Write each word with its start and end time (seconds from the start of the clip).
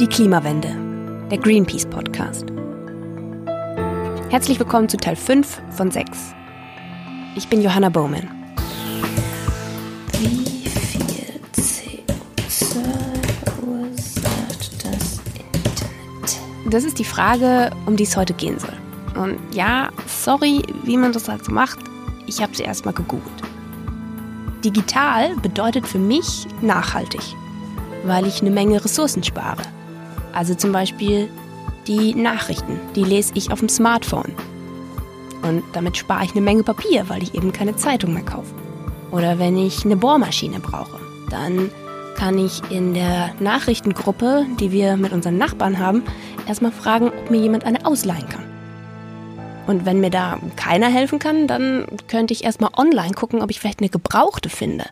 Die 0.00 0.08
Klimawende, 0.08 0.74
der 1.30 1.38
Greenpeace 1.38 1.86
Podcast. 1.86 2.46
Herzlich 4.28 4.58
willkommen 4.58 4.88
zu 4.88 4.96
Teil 4.96 5.14
5 5.14 5.62
von 5.70 5.92
6. 5.92 6.34
Ich 7.36 7.46
bin 7.46 7.62
Johanna 7.62 7.90
Bowman. 7.90 8.28
Wie 10.18 10.68
viel 10.68 11.40
CO2 11.54 12.80
verursacht 13.44 14.84
das 14.84 15.20
Internet? 15.52 16.72
Das 16.72 16.82
ist 16.82 16.98
die 16.98 17.04
Frage, 17.04 17.70
um 17.86 17.94
die 17.94 18.02
es 18.02 18.16
heute 18.16 18.34
gehen 18.34 18.58
soll. 18.58 18.74
Und 19.22 19.38
ja, 19.54 19.90
sorry, 20.08 20.60
wie 20.82 20.96
man 20.96 21.12
das 21.12 21.28
halt 21.28 21.44
so 21.44 21.52
macht, 21.52 21.78
ich 22.26 22.42
habe 22.42 22.56
sie 22.56 22.64
erstmal 22.64 22.94
gegoogelt. 22.94 23.42
Digital 24.64 25.36
bedeutet 25.36 25.86
für 25.86 26.00
mich 26.00 26.48
nachhaltig, 26.62 27.22
weil 28.04 28.26
ich 28.26 28.40
eine 28.40 28.50
Menge 28.50 28.84
Ressourcen 28.84 29.22
spare. 29.22 29.62
Also 30.34 30.54
zum 30.54 30.72
Beispiel 30.72 31.28
die 31.86 32.14
Nachrichten, 32.14 32.80
die 32.94 33.04
lese 33.04 33.32
ich 33.34 33.52
auf 33.52 33.60
dem 33.60 33.68
Smartphone. 33.68 34.34
Und 35.42 35.62
damit 35.72 35.96
spare 35.96 36.24
ich 36.24 36.32
eine 36.32 36.40
Menge 36.40 36.62
Papier, 36.62 37.08
weil 37.08 37.22
ich 37.22 37.34
eben 37.34 37.52
keine 37.52 37.76
Zeitung 37.76 38.14
mehr 38.14 38.24
kaufe. 38.24 38.54
Oder 39.10 39.38
wenn 39.38 39.56
ich 39.56 39.84
eine 39.84 39.96
Bohrmaschine 39.96 40.60
brauche, 40.60 40.98
dann 41.30 41.70
kann 42.16 42.38
ich 42.38 42.62
in 42.70 42.94
der 42.94 43.34
Nachrichtengruppe, 43.40 44.46
die 44.58 44.72
wir 44.72 44.96
mit 44.96 45.12
unseren 45.12 45.36
Nachbarn 45.36 45.78
haben, 45.78 46.02
erstmal 46.46 46.72
fragen, 46.72 47.08
ob 47.08 47.30
mir 47.30 47.40
jemand 47.40 47.64
eine 47.64 47.84
ausleihen 47.86 48.28
kann. 48.28 48.44
Und 49.66 49.86
wenn 49.86 50.00
mir 50.00 50.10
da 50.10 50.38
keiner 50.56 50.88
helfen 50.88 51.18
kann, 51.18 51.46
dann 51.46 51.86
könnte 52.08 52.34
ich 52.34 52.44
erstmal 52.44 52.70
online 52.76 53.14
gucken, 53.14 53.40
ob 53.40 53.50
ich 53.50 53.60
vielleicht 53.60 53.80
eine 53.80 53.88
gebrauchte 53.88 54.48
finde, 54.48 54.84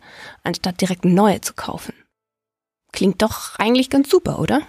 anstatt 0.45 0.81
direkt 0.81 1.05
eine 1.05 1.15
neue 1.15 1.41
zu 1.41 1.55
kaufen. 1.55 1.95
Klingt 2.93 3.23
doch 3.23 3.59
eigentlich 3.59 3.91
ganz 3.91 4.09
super, 4.09 4.39
oder? 4.39 4.63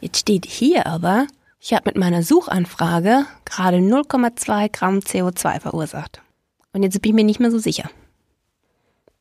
Jetzt 0.00 0.18
steht 0.18 0.46
hier 0.46 0.86
aber, 0.86 1.26
ich 1.60 1.72
habe 1.72 1.84
mit 1.86 1.96
meiner 1.96 2.22
Suchanfrage 2.22 3.24
gerade 3.44 3.78
0,2 3.78 4.70
Gramm 4.72 4.98
CO2 4.98 5.60
verursacht. 5.60 6.22
Und 6.72 6.82
jetzt 6.82 7.00
bin 7.02 7.10
ich 7.10 7.14
mir 7.14 7.24
nicht 7.24 7.40
mehr 7.40 7.50
so 7.50 7.58
sicher. 7.58 7.90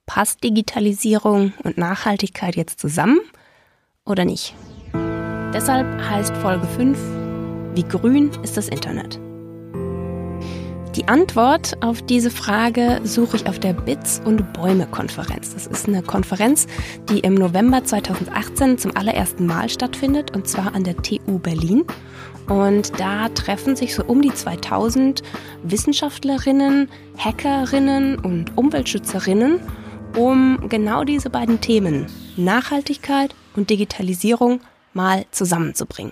Passt 0.06 0.44
Digitalisierung 0.44 1.54
und 1.64 1.78
Nachhaltigkeit 1.78 2.56
jetzt 2.56 2.80
zusammen 2.80 3.20
oder 4.06 4.26
nicht? 4.26 4.56
Deshalb 5.54 5.88
heißt 6.02 6.36
Folge 6.38 6.68
5 6.68 6.98
wie 7.74 7.84
grün 7.84 8.32
ist 8.44 8.58
das 8.58 8.68
Internet? 8.68 9.18
Die 10.96 11.08
Antwort 11.08 11.82
auf 11.82 12.02
diese 12.02 12.30
Frage 12.30 13.00
suche 13.06 13.38
ich 13.38 13.48
auf 13.48 13.60
der 13.60 13.72
Bits 13.72 14.22
und 14.26 14.52
Bäume 14.52 14.86
Konferenz. 14.88 15.54
Das 15.54 15.66
ist 15.66 15.88
eine 15.88 16.02
Konferenz, 16.02 16.68
die 17.10 17.20
im 17.20 17.34
November 17.34 17.82
2018 17.82 18.78
zum 18.78 18.98
allerersten 18.98 19.46
Mal 19.46 19.70
stattfindet 19.70 20.36
und 20.36 20.50
zwar 20.50 20.76
an 20.76 20.84
der 20.84 20.98
TU 20.98 21.40
Berlin. 21.40 21.86
Und 22.50 23.00
da 23.00 23.30
treffen 23.30 23.78
sich 23.78 23.96
so 23.96 24.04
um 24.04 24.22
die 24.22 24.34
2000 24.34 25.24
Wissenschaftlerinnen, 25.64 26.90
Hackerinnen 27.18 28.20
und 28.20 28.58
Umweltschützerinnen, 28.58 29.62
um 30.18 30.60
genau 30.68 31.06
diese 31.06 31.30
beiden 31.30 31.62
Themen 31.62 32.08
Nachhaltigkeit 32.36 33.34
und 33.56 33.70
Digitalisierung 33.70 34.60
mal 34.94 35.26
zusammenzubringen. 35.32 36.12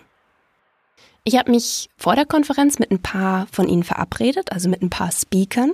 Ich 1.23 1.37
habe 1.37 1.51
mich 1.51 1.89
vor 1.97 2.15
der 2.15 2.25
Konferenz 2.25 2.79
mit 2.79 2.91
ein 2.91 3.01
paar 3.01 3.47
von 3.51 3.67
Ihnen 3.67 3.83
verabredet, 3.83 4.51
also 4.51 4.69
mit 4.69 4.81
ein 4.81 4.89
paar 4.89 5.11
Speakern. 5.11 5.73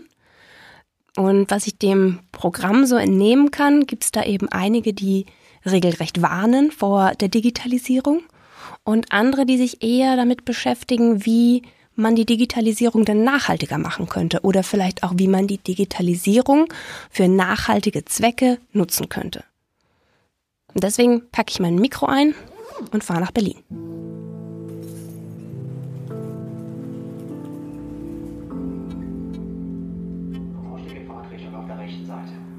Und 1.15 1.49
was 1.49 1.67
ich 1.67 1.77
dem 1.77 2.19
Programm 2.31 2.85
so 2.85 2.97
entnehmen 2.97 3.51
kann, 3.51 3.87
gibt 3.87 4.03
es 4.03 4.11
da 4.11 4.23
eben 4.23 4.49
einige, 4.49 4.93
die 4.93 5.25
regelrecht 5.65 6.21
warnen 6.21 6.71
vor 6.71 7.13
der 7.15 7.29
Digitalisierung 7.29 8.23
und 8.83 9.11
andere, 9.11 9.45
die 9.45 9.57
sich 9.57 9.81
eher 9.81 10.15
damit 10.15 10.45
beschäftigen, 10.45 11.25
wie 11.25 11.63
man 11.95 12.15
die 12.15 12.25
Digitalisierung 12.25 13.05
dann 13.05 13.23
nachhaltiger 13.23 13.77
machen 13.77 14.07
könnte 14.07 14.41
oder 14.41 14.63
vielleicht 14.63 15.03
auch, 15.03 15.13
wie 15.15 15.29
man 15.29 15.47
die 15.47 15.57
Digitalisierung 15.57 16.67
für 17.09 17.27
nachhaltige 17.27 18.03
Zwecke 18.05 18.59
nutzen 18.73 19.07
könnte. 19.07 19.43
Und 20.73 20.83
deswegen 20.83 21.29
packe 21.31 21.51
ich 21.51 21.59
mein 21.59 21.75
Mikro 21.75 22.05
ein 22.05 22.35
und 22.91 23.03
fahre 23.03 23.21
nach 23.21 23.31
Berlin. 23.31 24.14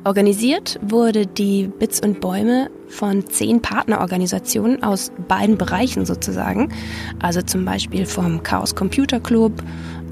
Organisiert 0.07 0.79
wurde 0.83 1.27
die 1.27 1.67
Bits 1.67 1.99
und 1.99 2.21
Bäume 2.21 2.71
von 2.87 3.29
zehn 3.29 3.61
Partnerorganisationen 3.61 4.85
aus 4.85 5.11
beiden 5.27 5.59
Bereichen 5.59 6.07
sozusagen. 6.07 6.73
Also 7.21 7.43
zum 7.43 7.65
Beispiel 7.65 8.07
vom 8.07 8.41
Chaos 8.45 8.77
Computer 8.77 9.19
Club, 9.19 9.65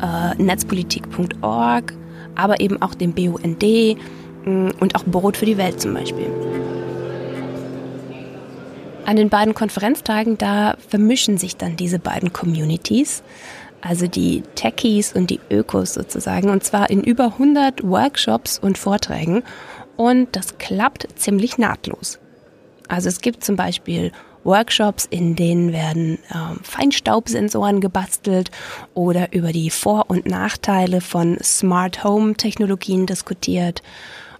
äh, 0.02 0.42
netzpolitik.org, 0.42 1.94
aber 2.34 2.58
eben 2.58 2.82
auch 2.82 2.96
dem 2.96 3.12
BUND 3.12 3.62
mm, 3.62 4.70
und 4.80 4.96
auch 4.96 5.04
Brot 5.04 5.36
für 5.36 5.46
die 5.46 5.58
Welt 5.58 5.80
zum 5.80 5.94
Beispiel. 5.94 6.26
An 9.06 9.14
den 9.14 9.28
beiden 9.28 9.54
Konferenztagen, 9.54 10.36
da 10.38 10.74
vermischen 10.88 11.38
sich 11.38 11.56
dann 11.56 11.76
diese 11.76 12.00
beiden 12.00 12.32
Communities, 12.32 13.22
also 13.80 14.08
die 14.08 14.42
Techies 14.56 15.12
und 15.12 15.30
die 15.30 15.38
Ökos 15.50 15.94
sozusagen, 15.94 16.50
und 16.50 16.64
zwar 16.64 16.90
in 16.90 17.04
über 17.04 17.26
100 17.26 17.86
Workshops 17.86 18.58
und 18.58 18.76
Vorträgen 18.76 19.44
und 19.96 20.34
das 20.36 20.58
klappt 20.58 21.08
ziemlich 21.16 21.58
nahtlos. 21.58 22.18
Also 22.88 23.08
es 23.08 23.20
gibt 23.20 23.44
zum 23.44 23.56
Beispiel 23.56 24.12
Workshops, 24.44 25.06
in 25.08 25.36
denen 25.36 25.72
werden 25.72 26.18
ähm, 26.32 26.60
Feinstaubsensoren 26.62 27.80
gebastelt 27.80 28.50
oder 28.92 29.32
über 29.32 29.52
die 29.52 29.70
Vor- 29.70 30.04
und 30.08 30.26
Nachteile 30.26 31.00
von 31.00 31.38
Smart 31.42 32.04
Home 32.04 32.34
Technologien 32.34 33.06
diskutiert. 33.06 33.82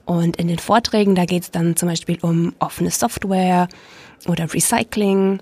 Und 0.04 0.36
in 0.36 0.48
den 0.48 0.58
Vorträgen, 0.58 1.14
da 1.14 1.24
geht 1.24 1.44
es 1.44 1.50
dann 1.50 1.76
zum 1.76 1.88
Beispiel 1.88 2.18
um 2.20 2.54
offene 2.58 2.90
Software 2.90 3.68
oder 4.28 4.52
Recycling 4.52 5.40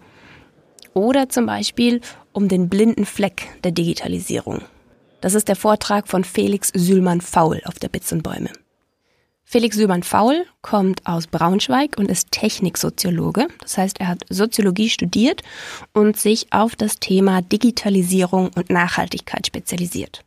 oder 0.94 1.28
zum 1.28 1.46
Beispiel 1.46 2.00
um 2.32 2.48
den 2.48 2.68
blinden 2.68 3.04
Fleck 3.04 3.48
der 3.64 3.72
Digitalisierung. 3.72 4.62
Das 5.20 5.34
ist 5.34 5.48
der 5.48 5.56
Vortrag 5.56 6.08
von 6.08 6.24
Felix 6.24 6.70
Sülmann-Faul 6.74 7.62
auf 7.64 7.78
der 7.78 7.88
Bits 7.88 8.12
und 8.12 8.22
Bäume. 8.22 8.50
Felix 9.52 9.76
Sübern-Faul 9.76 10.46
kommt 10.62 11.06
aus 11.06 11.26
Braunschweig 11.26 11.98
und 11.98 12.10
ist 12.10 12.30
Techniksoziologe. 12.30 13.48
Das 13.60 13.76
heißt, 13.76 14.00
er 14.00 14.08
hat 14.08 14.22
Soziologie 14.30 14.88
studiert 14.88 15.42
und 15.92 16.18
sich 16.18 16.50
auf 16.54 16.74
das 16.74 17.00
Thema 17.00 17.42
Digitalisierung 17.42 18.48
und 18.56 18.70
Nachhaltigkeit 18.70 19.46
spezialisiert. 19.46 20.24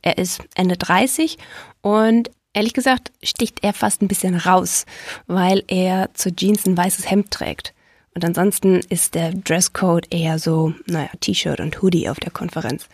Er 0.00 0.18
ist 0.18 0.42
Ende 0.54 0.76
30 0.76 1.38
und 1.82 2.30
ehrlich 2.52 2.72
gesagt 2.72 3.10
sticht 3.20 3.64
er 3.64 3.72
fast 3.72 4.00
ein 4.00 4.06
bisschen 4.06 4.36
raus, 4.36 4.86
weil 5.26 5.64
er 5.66 6.10
zu 6.14 6.32
Jeans 6.32 6.66
ein 6.66 6.76
weißes 6.76 7.10
Hemd 7.10 7.32
trägt. 7.32 7.74
Und 8.14 8.24
ansonsten 8.24 8.76
ist 8.88 9.16
der 9.16 9.32
Dresscode 9.32 10.06
eher 10.14 10.38
so, 10.38 10.72
naja, 10.86 11.10
T-Shirt 11.18 11.58
und 11.58 11.82
Hoodie 11.82 12.08
auf 12.08 12.20
der 12.20 12.30
Konferenz. 12.30 12.88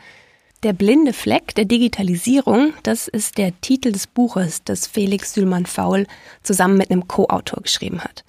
Der 0.62 0.72
blinde 0.72 1.12
Fleck 1.12 1.56
der 1.56 1.64
Digitalisierung, 1.64 2.72
das 2.84 3.08
ist 3.08 3.36
der 3.36 3.60
Titel 3.62 3.90
des 3.90 4.06
Buches, 4.06 4.62
das 4.64 4.86
Felix 4.86 5.34
Sülmann-Faul 5.34 6.06
zusammen 6.44 6.76
mit 6.76 6.92
einem 6.92 7.08
Co-Autor 7.08 7.64
geschrieben 7.64 8.00
hat. 8.00 8.24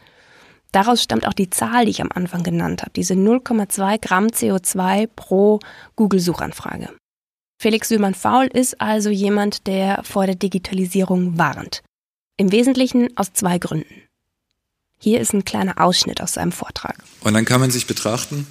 Daraus 0.72 1.04
stammt 1.04 1.28
auch 1.28 1.34
die 1.34 1.52
Zahl, 1.52 1.86
die 1.86 1.92
ich 1.92 2.02
am 2.02 2.10
Anfang 2.12 2.42
genannt 2.42 2.82
habe, 2.82 2.90
diese 2.96 3.14
0,2 3.14 4.02
Gramm 4.02 4.28
CO2 4.28 5.08
pro 5.16 5.60
Google-Suchanfrage. 5.96 6.90
Felix 7.62 7.90
Sülmann-Faul 7.90 8.48
ist 8.48 8.82
also 8.82 9.12
jemand, 9.12 9.68
der 9.68 10.02
vor 10.04 10.26
der 10.26 10.34
Digitalisierung 10.34 11.38
warnt. 11.38 11.84
Im 12.38 12.52
Wesentlichen 12.52 13.16
aus 13.16 13.34
zwei 13.34 13.60
Gründen. 13.60 13.94
Hier 15.00 15.22
ist 15.22 15.34
ein 15.34 15.46
kleiner 15.46 15.80
Ausschnitt 15.80 16.20
aus 16.20 16.34
seinem 16.34 16.52
Vortrag. 16.52 16.98
Und 17.22 17.36
dann 17.36 17.46
kann 17.46 17.62
man 17.62 17.70
sich 17.70 17.86
betrachten, 17.86 18.48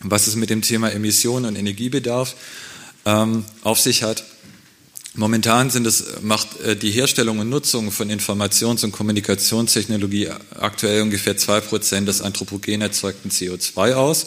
was 0.00 0.26
es 0.26 0.36
mit 0.36 0.48
dem 0.48 0.62
Thema 0.62 0.90
Emissionen 0.90 1.44
und 1.44 1.56
Energiebedarf 1.56 2.34
ähm, 3.04 3.44
auf 3.62 3.80
sich 3.80 4.02
hat. 4.02 4.24
Momentan 5.14 5.70
sind 5.70 5.86
es, 5.86 6.22
macht 6.22 6.60
äh, 6.60 6.76
die 6.76 6.90
Herstellung 6.90 7.40
und 7.40 7.48
Nutzung 7.48 7.90
von 7.90 8.10
Informations- 8.10 8.84
und 8.84 8.92
Kommunikationstechnologie 8.92 10.28
aktuell 10.58 11.02
ungefähr 11.02 11.36
zwei 11.36 11.60
Prozent 11.60 12.06
des 12.06 12.22
anthropogen 12.22 12.80
erzeugten 12.80 13.30
CO2 13.30 13.94
aus. 13.94 14.26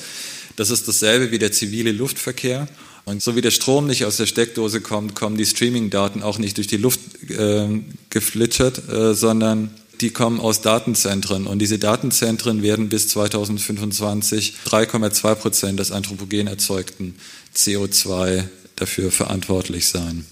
Das 0.55 0.69
ist 0.69 0.87
dasselbe 0.87 1.31
wie 1.31 1.39
der 1.39 1.51
zivile 1.51 1.91
Luftverkehr. 1.91 2.67
Und 3.05 3.21
so 3.21 3.35
wie 3.35 3.41
der 3.41 3.51
Strom 3.51 3.87
nicht 3.87 4.05
aus 4.05 4.17
der 4.17 4.27
Steckdose 4.27 4.81
kommt, 4.81 5.15
kommen 5.15 5.37
die 5.37 5.45
Streaming-Daten 5.45 6.21
auch 6.21 6.37
nicht 6.37 6.57
durch 6.57 6.67
die 6.67 6.77
Luft 6.77 6.99
äh, 7.29 7.81
geflitschert, 8.09 8.89
äh, 8.89 9.13
sondern 9.13 9.73
die 10.01 10.09
kommen 10.09 10.39
aus 10.39 10.61
Datenzentren. 10.61 11.47
Und 11.47 11.59
diese 11.59 11.79
Datenzentren 11.79 12.61
werden 12.61 12.89
bis 12.89 13.07
2025 13.09 14.55
3,2 14.65 15.35
Prozent 15.35 15.79
des 15.79 15.91
anthropogen 15.91 16.47
erzeugten 16.47 17.15
CO2 17.55 18.43
dafür 18.75 19.11
verantwortlich 19.11 19.87
sein. 19.87 20.25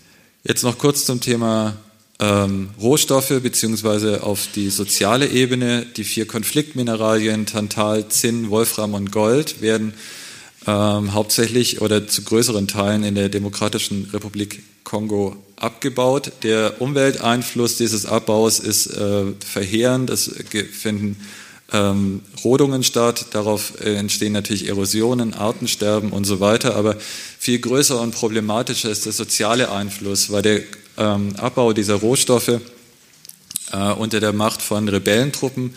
Jetzt 0.43 0.63
noch 0.63 0.77
kurz 0.77 1.05
zum 1.05 1.21
Thema 1.21 1.77
ähm, 2.19 2.69
Rohstoffe 2.79 3.41
beziehungsweise 3.41 4.23
auf 4.23 4.47
die 4.55 4.69
soziale 4.69 5.27
Ebene. 5.27 5.85
Die 5.85 6.03
vier 6.03 6.27
Konfliktmineralien 6.27 7.45
Tantal, 7.45 8.07
Zinn, 8.09 8.49
Wolfram 8.49 8.93
und 8.93 9.11
Gold 9.11 9.61
werden 9.61 9.93
ähm, 10.67 11.13
hauptsächlich 11.13 11.81
oder 11.81 12.07
zu 12.07 12.23
größeren 12.23 12.67
Teilen 12.67 13.03
in 13.03 13.15
der 13.15 13.29
Demokratischen 13.29 14.09
Republik 14.13 14.61
Kongo 14.83 15.35
abgebaut. 15.55 16.31
Der 16.43 16.81
Umwelteinfluss 16.81 17.77
dieses 17.77 18.05
Abbaus 18.05 18.59
ist 18.59 18.87
äh, 18.87 19.25
verheerend. 19.45 20.09
Es 20.09 20.31
finden 20.71 21.17
ähm, 21.73 22.21
Rodungen 22.43 22.83
statt. 22.83 23.27
Darauf 23.31 23.79
äh, 23.81 23.95
entstehen 23.95 24.33
natürlich 24.33 24.67
Erosionen, 24.67 25.33
Artensterben 25.33 26.11
und 26.11 26.25
so 26.25 26.39
weiter. 26.39 26.75
Aber 26.75 26.95
viel 27.39 27.59
größer 27.59 27.99
und 27.99 28.13
problematischer 28.13 28.89
ist 28.89 29.05
der 29.05 29.13
soziale 29.13 29.71
Einfluss, 29.71 30.31
weil 30.31 30.41
der 30.41 30.61
ähm, 30.97 31.35
Abbau 31.37 31.73
dieser 31.73 31.95
Rohstoffe 31.95 32.59
äh, 33.71 33.93
unter 33.93 34.19
der 34.19 34.33
Macht 34.33 34.61
von 34.61 34.87
Rebellentruppen 34.87 35.73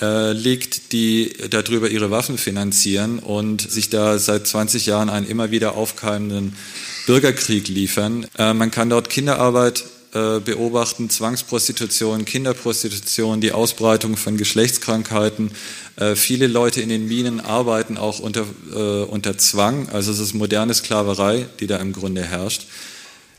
äh, 0.00 0.32
liegt, 0.32 0.92
die 0.92 1.34
darüber 1.50 1.88
ihre 1.88 2.10
Waffen 2.10 2.38
finanzieren 2.38 3.18
und 3.18 3.68
sich 3.68 3.90
da 3.90 4.18
seit 4.18 4.46
20 4.46 4.86
Jahren 4.86 5.10
einen 5.10 5.26
immer 5.26 5.50
wieder 5.50 5.74
aufkeimenden 5.76 6.56
Bürgerkrieg 7.06 7.68
liefern. 7.68 8.26
Äh, 8.38 8.54
man 8.54 8.70
kann 8.70 8.90
dort 8.90 9.10
Kinderarbeit 9.10 9.84
äh, 10.14 10.40
beobachten, 10.40 11.10
Zwangsprostitution, 11.10 12.24
Kinderprostitution, 12.24 13.40
die 13.40 13.52
Ausbreitung 13.52 14.16
von 14.16 14.36
Geschlechtskrankheiten. 14.36 15.50
Äh, 15.96 16.14
viele 16.14 16.46
Leute 16.46 16.80
in 16.80 16.88
den 16.88 17.06
Minen 17.06 17.40
arbeiten 17.40 17.98
auch 17.98 18.18
unter, 18.18 18.46
äh, 18.74 19.04
unter 19.04 19.36
Zwang. 19.36 19.88
Also 19.90 20.10
es 20.10 20.18
ist 20.18 20.34
moderne 20.34 20.74
Sklaverei, 20.74 21.46
die 21.60 21.66
da 21.66 21.76
im 21.76 21.92
Grunde 21.92 22.24
herrscht. 22.24 22.66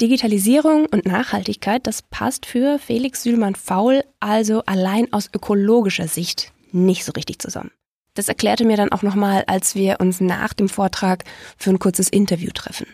Digitalisierung 0.02 0.86
und 0.86 1.06
Nachhaltigkeit, 1.06 1.86
das 1.86 2.02
passt 2.02 2.46
für 2.46 2.80
Felix 2.80 3.24
Sühlmann-Faul 3.24 4.04
also 4.20 4.64
allein 4.66 5.12
aus 5.12 5.30
ökologischer 5.34 6.08
Sicht 6.08 6.54
nicht 6.72 7.04
so 7.04 7.12
richtig 7.12 7.40
zusammen. 7.40 7.72
Das 8.14 8.28
erklärte 8.28 8.66
mir 8.66 8.78
dann 8.78 8.92
auch 8.92 9.02
nochmal, 9.02 9.44
als 9.48 9.76
wir 9.76 9.98
uns 10.00 10.22
nach 10.22 10.54
dem 10.54 10.70
Vortrag 10.70 11.24
für 11.58 11.70
ein 11.70 11.80
kurzes 11.80 12.10
Interview 12.10 12.52
treffen. 12.54 12.88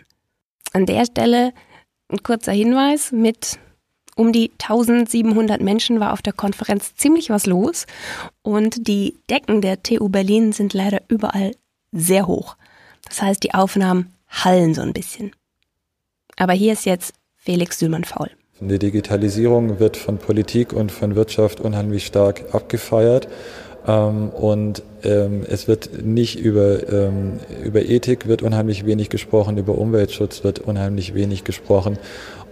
An 0.72 0.86
der 0.86 1.04
Stelle 1.04 1.52
ein 2.08 2.22
kurzer 2.22 2.52
Hinweis 2.52 3.12
mit 3.12 3.58
um 4.16 4.32
die 4.32 4.50
1700 4.60 5.60
Menschen 5.60 6.00
war 6.00 6.12
auf 6.12 6.22
der 6.22 6.32
Konferenz 6.32 6.96
ziemlich 6.96 7.30
was 7.30 7.46
los 7.46 7.86
und 8.42 8.88
die 8.88 9.14
Decken 9.30 9.60
der 9.60 9.82
TU 9.82 10.08
Berlin 10.08 10.52
sind 10.52 10.72
leider 10.72 11.02
überall 11.08 11.52
sehr 11.92 12.26
hoch. 12.26 12.56
Das 13.08 13.22
heißt, 13.22 13.42
die 13.44 13.54
Aufnahmen 13.54 14.12
hallen 14.28 14.74
so 14.74 14.82
ein 14.82 14.92
bisschen. 14.92 15.32
Aber 16.36 16.54
hier 16.54 16.72
ist 16.72 16.86
jetzt 16.86 17.14
Felix 17.36 17.78
Sühlmann-Faul. 17.78 18.30
Die 18.60 18.78
Digitalisierung 18.78 19.78
wird 19.78 19.98
von 19.98 20.18
Politik 20.18 20.72
und 20.72 20.90
von 20.90 21.14
Wirtschaft 21.14 21.60
unheimlich 21.60 22.06
stark 22.06 22.54
abgefeiert. 22.54 23.28
Ähm, 23.86 24.30
und 24.30 24.82
ähm, 25.04 25.44
es 25.48 25.68
wird 25.68 26.04
nicht 26.04 26.38
über, 26.38 26.88
ähm, 26.92 27.34
über 27.64 27.82
Ethik 27.82 28.26
wird 28.26 28.42
unheimlich 28.42 28.86
wenig 28.86 29.08
gesprochen, 29.08 29.58
über 29.58 29.78
Umweltschutz 29.78 30.44
wird 30.44 30.58
unheimlich 30.58 31.14
wenig 31.14 31.44
gesprochen. 31.44 31.98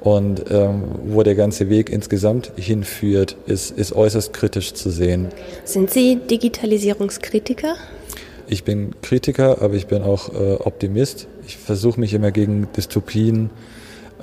Und 0.00 0.44
wo 0.50 1.22
der 1.22 1.34
ganze 1.34 1.70
Weg 1.70 1.88
insgesamt 1.88 2.52
hinführt, 2.56 3.38
ist, 3.46 3.70
ist 3.70 3.94
äußerst 3.94 4.34
kritisch 4.34 4.74
zu 4.74 4.90
sehen. 4.90 5.28
Sind 5.64 5.90
Sie 5.90 6.16
Digitalisierungskritiker? 6.16 7.76
Ich 8.46 8.64
bin 8.64 8.94
Kritiker, 9.00 9.62
aber 9.62 9.74
ich 9.74 9.86
bin 9.86 10.02
auch 10.02 10.28
äh, 10.28 10.56
Optimist. 10.56 11.26
Ich 11.46 11.56
versuche 11.56 11.98
mich 11.98 12.12
immer 12.12 12.30
gegen 12.30 12.68
Dystopien 12.76 13.48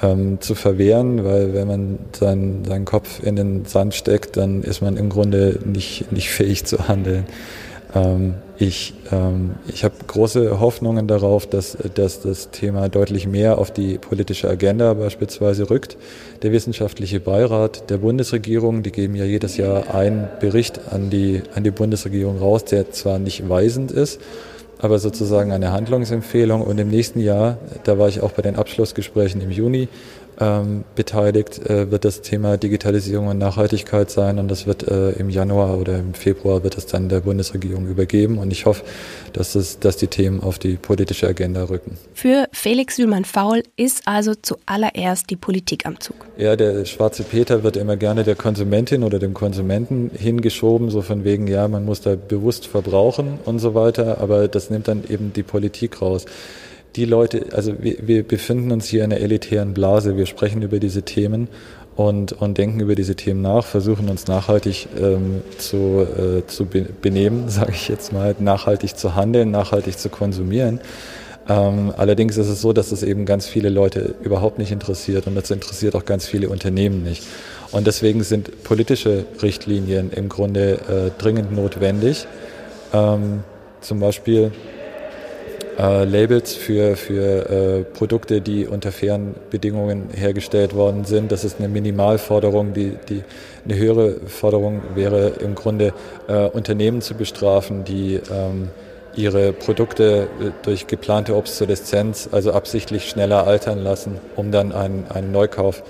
ähm, 0.01 0.39
zu 0.41 0.55
verwehren, 0.55 1.23
weil 1.23 1.53
wenn 1.53 1.67
man 1.67 1.99
seinen, 2.13 2.65
seinen 2.65 2.85
Kopf 2.85 3.21
in 3.23 3.35
den 3.35 3.65
Sand 3.65 3.93
steckt, 3.93 4.37
dann 4.37 4.63
ist 4.63 4.81
man 4.81 4.97
im 4.97 5.09
Grunde 5.09 5.59
nicht, 5.65 6.11
nicht 6.11 6.29
fähig 6.29 6.65
zu 6.65 6.87
handeln. 6.87 7.25
Ähm, 7.93 8.35
ich 8.57 8.93
ähm, 9.11 9.55
ich 9.67 9.83
habe 9.83 9.95
große 10.07 10.59
Hoffnungen 10.59 11.07
darauf, 11.07 11.47
dass, 11.47 11.77
dass 11.93 12.21
das 12.21 12.51
Thema 12.51 12.89
deutlich 12.89 13.27
mehr 13.27 13.57
auf 13.57 13.71
die 13.71 13.97
politische 13.97 14.49
Agenda 14.49 14.93
beispielsweise 14.93 15.69
rückt. 15.69 15.97
Der 16.41 16.51
wissenschaftliche 16.51 17.19
Beirat 17.19 17.89
der 17.89 17.97
Bundesregierung, 17.97 18.83
die 18.83 18.91
geben 18.91 19.15
ja 19.15 19.25
jedes 19.25 19.57
Jahr 19.57 19.93
einen 19.93 20.27
Bericht 20.39 20.79
an 20.91 21.09
die, 21.09 21.41
an 21.53 21.63
die 21.63 21.71
Bundesregierung 21.71 22.39
raus, 22.39 22.65
der 22.65 22.91
zwar 22.91 23.19
nicht 23.19 23.47
weisend 23.49 23.91
ist, 23.91 24.19
aber 24.81 24.99
sozusagen 24.99 25.51
eine 25.51 25.71
Handlungsempfehlung. 25.71 26.61
Und 26.61 26.79
im 26.79 26.89
nächsten 26.89 27.19
Jahr, 27.19 27.57
da 27.83 27.97
war 27.97 28.09
ich 28.09 28.21
auch 28.21 28.31
bei 28.31 28.41
den 28.41 28.55
Abschlussgesprächen 28.55 29.41
im 29.41 29.51
Juni, 29.51 29.87
ähm, 30.39 30.83
beteiligt, 30.95 31.59
äh, 31.69 31.91
wird 31.91 32.05
das 32.05 32.21
Thema 32.21 32.57
Digitalisierung 32.57 33.27
und 33.27 33.37
Nachhaltigkeit 33.37 34.09
sein 34.09 34.39
und 34.39 34.49
das 34.49 34.65
wird 34.65 34.87
äh, 34.87 35.11
im 35.11 35.29
Januar 35.29 35.77
oder 35.77 35.99
im 35.99 36.13
Februar 36.13 36.63
wird 36.63 36.77
es 36.77 36.85
dann 36.85 37.09
der 37.09 37.21
Bundesregierung 37.21 37.87
übergeben 37.87 38.37
und 38.37 38.51
ich 38.51 38.65
hoffe, 38.65 38.83
dass, 39.33 39.55
es, 39.55 39.79
dass 39.79 39.97
die 39.97 40.07
Themen 40.07 40.41
auf 40.41 40.59
die 40.59 40.75
politische 40.75 41.27
Agenda 41.27 41.63
rücken. 41.65 41.97
Für 42.13 42.47
Felix 42.51 42.95
Sühlmann-Faul 42.95 43.63
ist 43.75 44.03
also 44.05 44.33
zuallererst 44.35 45.29
die 45.29 45.35
Politik 45.35 45.85
am 45.85 45.99
Zug. 45.99 46.15
Ja, 46.37 46.55
der 46.55 46.85
schwarze 46.85 47.23
Peter 47.23 47.63
wird 47.63 47.77
immer 47.77 47.97
gerne 47.97 48.23
der 48.23 48.35
Konsumentin 48.35 49.03
oder 49.03 49.19
dem 49.19 49.33
Konsumenten 49.33 50.11
hingeschoben, 50.13 50.89
so 50.89 51.01
von 51.01 51.23
wegen, 51.23 51.47
ja, 51.47 51.67
man 51.67 51.85
muss 51.85 52.01
da 52.01 52.15
bewusst 52.15 52.67
verbrauchen 52.67 53.39
und 53.45 53.59
so 53.59 53.75
weiter, 53.75 54.19
aber 54.19 54.47
das 54.47 54.69
nimmt 54.69 54.87
dann 54.87 55.03
eben 55.07 55.33
die 55.33 55.43
Politik 55.43 56.01
raus 56.01 56.25
die 56.95 57.05
Leute, 57.05 57.47
also 57.53 57.73
wir, 57.81 57.97
wir 58.01 58.23
befinden 58.23 58.71
uns 58.71 58.87
hier 58.87 59.03
in 59.03 59.11
einer 59.11 59.21
elitären 59.21 59.73
Blase, 59.73 60.17
wir 60.17 60.25
sprechen 60.25 60.61
über 60.61 60.79
diese 60.79 61.03
Themen 61.03 61.47
und, 61.95 62.33
und 62.33 62.57
denken 62.57 62.79
über 62.79 62.95
diese 62.95 63.15
Themen 63.15 63.41
nach, 63.41 63.65
versuchen 63.65 64.09
uns 64.09 64.27
nachhaltig 64.27 64.87
ähm, 64.99 65.41
zu, 65.57 66.05
äh, 66.17 66.47
zu 66.47 66.65
benehmen, 66.65 67.45
sage 67.49 67.71
ich 67.73 67.87
jetzt 67.87 68.11
mal, 68.13 68.35
nachhaltig 68.39 68.97
zu 68.97 69.15
handeln, 69.15 69.51
nachhaltig 69.51 69.97
zu 69.97 70.09
konsumieren. 70.09 70.81
Ähm, 71.49 71.91
allerdings 71.97 72.37
ist 72.37 72.47
es 72.47 72.61
so, 72.61 72.71
dass 72.71 72.91
es 72.91 73.03
eben 73.03 73.25
ganz 73.25 73.47
viele 73.47 73.69
Leute 73.69 74.15
überhaupt 74.21 74.57
nicht 74.59 74.71
interessiert 74.71 75.27
und 75.27 75.35
das 75.35 75.49
interessiert 75.49 75.95
auch 75.95 76.05
ganz 76.05 76.27
viele 76.27 76.49
Unternehmen 76.49 77.03
nicht. 77.03 77.23
Und 77.71 77.87
deswegen 77.87 78.23
sind 78.23 78.63
politische 78.63 79.25
Richtlinien 79.41 80.11
im 80.11 80.29
Grunde 80.29 80.73
äh, 80.73 81.21
dringend 81.21 81.51
notwendig. 81.53 82.27
Ähm, 82.93 83.43
zum 83.79 83.99
Beispiel 83.99 84.51
äh, 85.81 86.05
Labels 86.05 86.53
für, 86.53 86.95
für 86.95 87.49
äh, 87.49 87.83
Produkte, 87.83 88.39
die 88.39 88.67
unter 88.67 88.91
fairen 88.91 89.33
Bedingungen 89.49 90.09
hergestellt 90.13 90.75
worden 90.75 91.05
sind. 91.05 91.31
Das 91.31 91.43
ist 91.43 91.59
eine 91.59 91.69
Minimalforderung. 91.69 92.73
Die, 92.73 92.97
die, 93.09 93.23
eine 93.65 93.75
höhere 93.75 94.15
Forderung 94.27 94.81
wäre 94.93 95.29
im 95.43 95.55
Grunde 95.55 95.93
äh, 96.27 96.45
Unternehmen 96.45 97.01
zu 97.01 97.15
bestrafen, 97.15 97.83
die 97.83 98.15
ähm, 98.31 98.69
ihre 99.15 99.53
Produkte 99.53 100.27
äh, 100.39 100.51
durch 100.63 100.85
geplante 100.85 101.35
Obsoleszenz, 101.35 102.29
also 102.31 102.51
absichtlich 102.53 103.09
schneller 103.09 103.47
altern 103.47 103.79
lassen, 103.79 104.19
um 104.35 104.51
dann 104.51 104.71
einen, 104.71 105.05
einen 105.09 105.31
Neukauf 105.31 105.83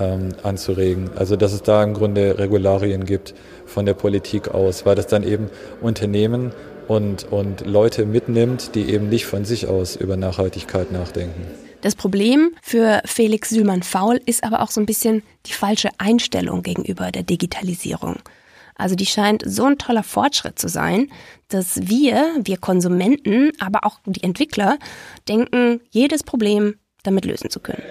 ähm, 0.00 0.30
anzuregen. 0.42 1.10
Also 1.16 1.36
dass 1.36 1.52
es 1.52 1.62
da 1.62 1.84
im 1.84 1.94
Grunde 1.94 2.38
Regularien 2.38 3.04
gibt 3.04 3.34
von 3.66 3.86
der 3.86 3.94
Politik 3.94 4.48
aus, 4.48 4.84
weil 4.84 4.96
das 4.96 5.06
dann 5.06 5.22
eben 5.22 5.48
Unternehmen 5.80 6.52
und, 6.88 7.30
und 7.30 7.66
Leute 7.66 8.04
mitnimmt, 8.06 8.74
die 8.74 8.90
eben 8.90 9.08
nicht 9.08 9.26
von 9.26 9.44
sich 9.44 9.66
aus 9.66 9.96
über 9.96 10.16
Nachhaltigkeit 10.16 10.90
nachdenken. 10.90 11.46
Das 11.80 11.94
Problem 11.94 12.50
für 12.60 13.02
Felix 13.04 13.50
Sühlmann-Faul 13.50 14.20
ist 14.26 14.42
aber 14.42 14.62
auch 14.62 14.70
so 14.70 14.80
ein 14.80 14.86
bisschen 14.86 15.22
die 15.46 15.52
falsche 15.52 15.90
Einstellung 15.98 16.62
gegenüber 16.62 17.12
der 17.12 17.22
Digitalisierung. 17.22 18.16
Also 18.74 18.94
die 18.94 19.06
scheint 19.06 19.42
so 19.46 19.64
ein 19.64 19.78
toller 19.78 20.02
Fortschritt 20.02 20.58
zu 20.58 20.68
sein, 20.68 21.08
dass 21.48 21.88
wir, 21.88 22.36
wir 22.42 22.56
Konsumenten, 22.56 23.52
aber 23.60 23.84
auch 23.84 24.00
die 24.06 24.22
Entwickler 24.22 24.78
denken, 25.28 25.80
jedes 25.90 26.22
Problem 26.22 26.76
damit 27.02 27.24
lösen 27.24 27.50
zu 27.50 27.60
können. 27.60 27.82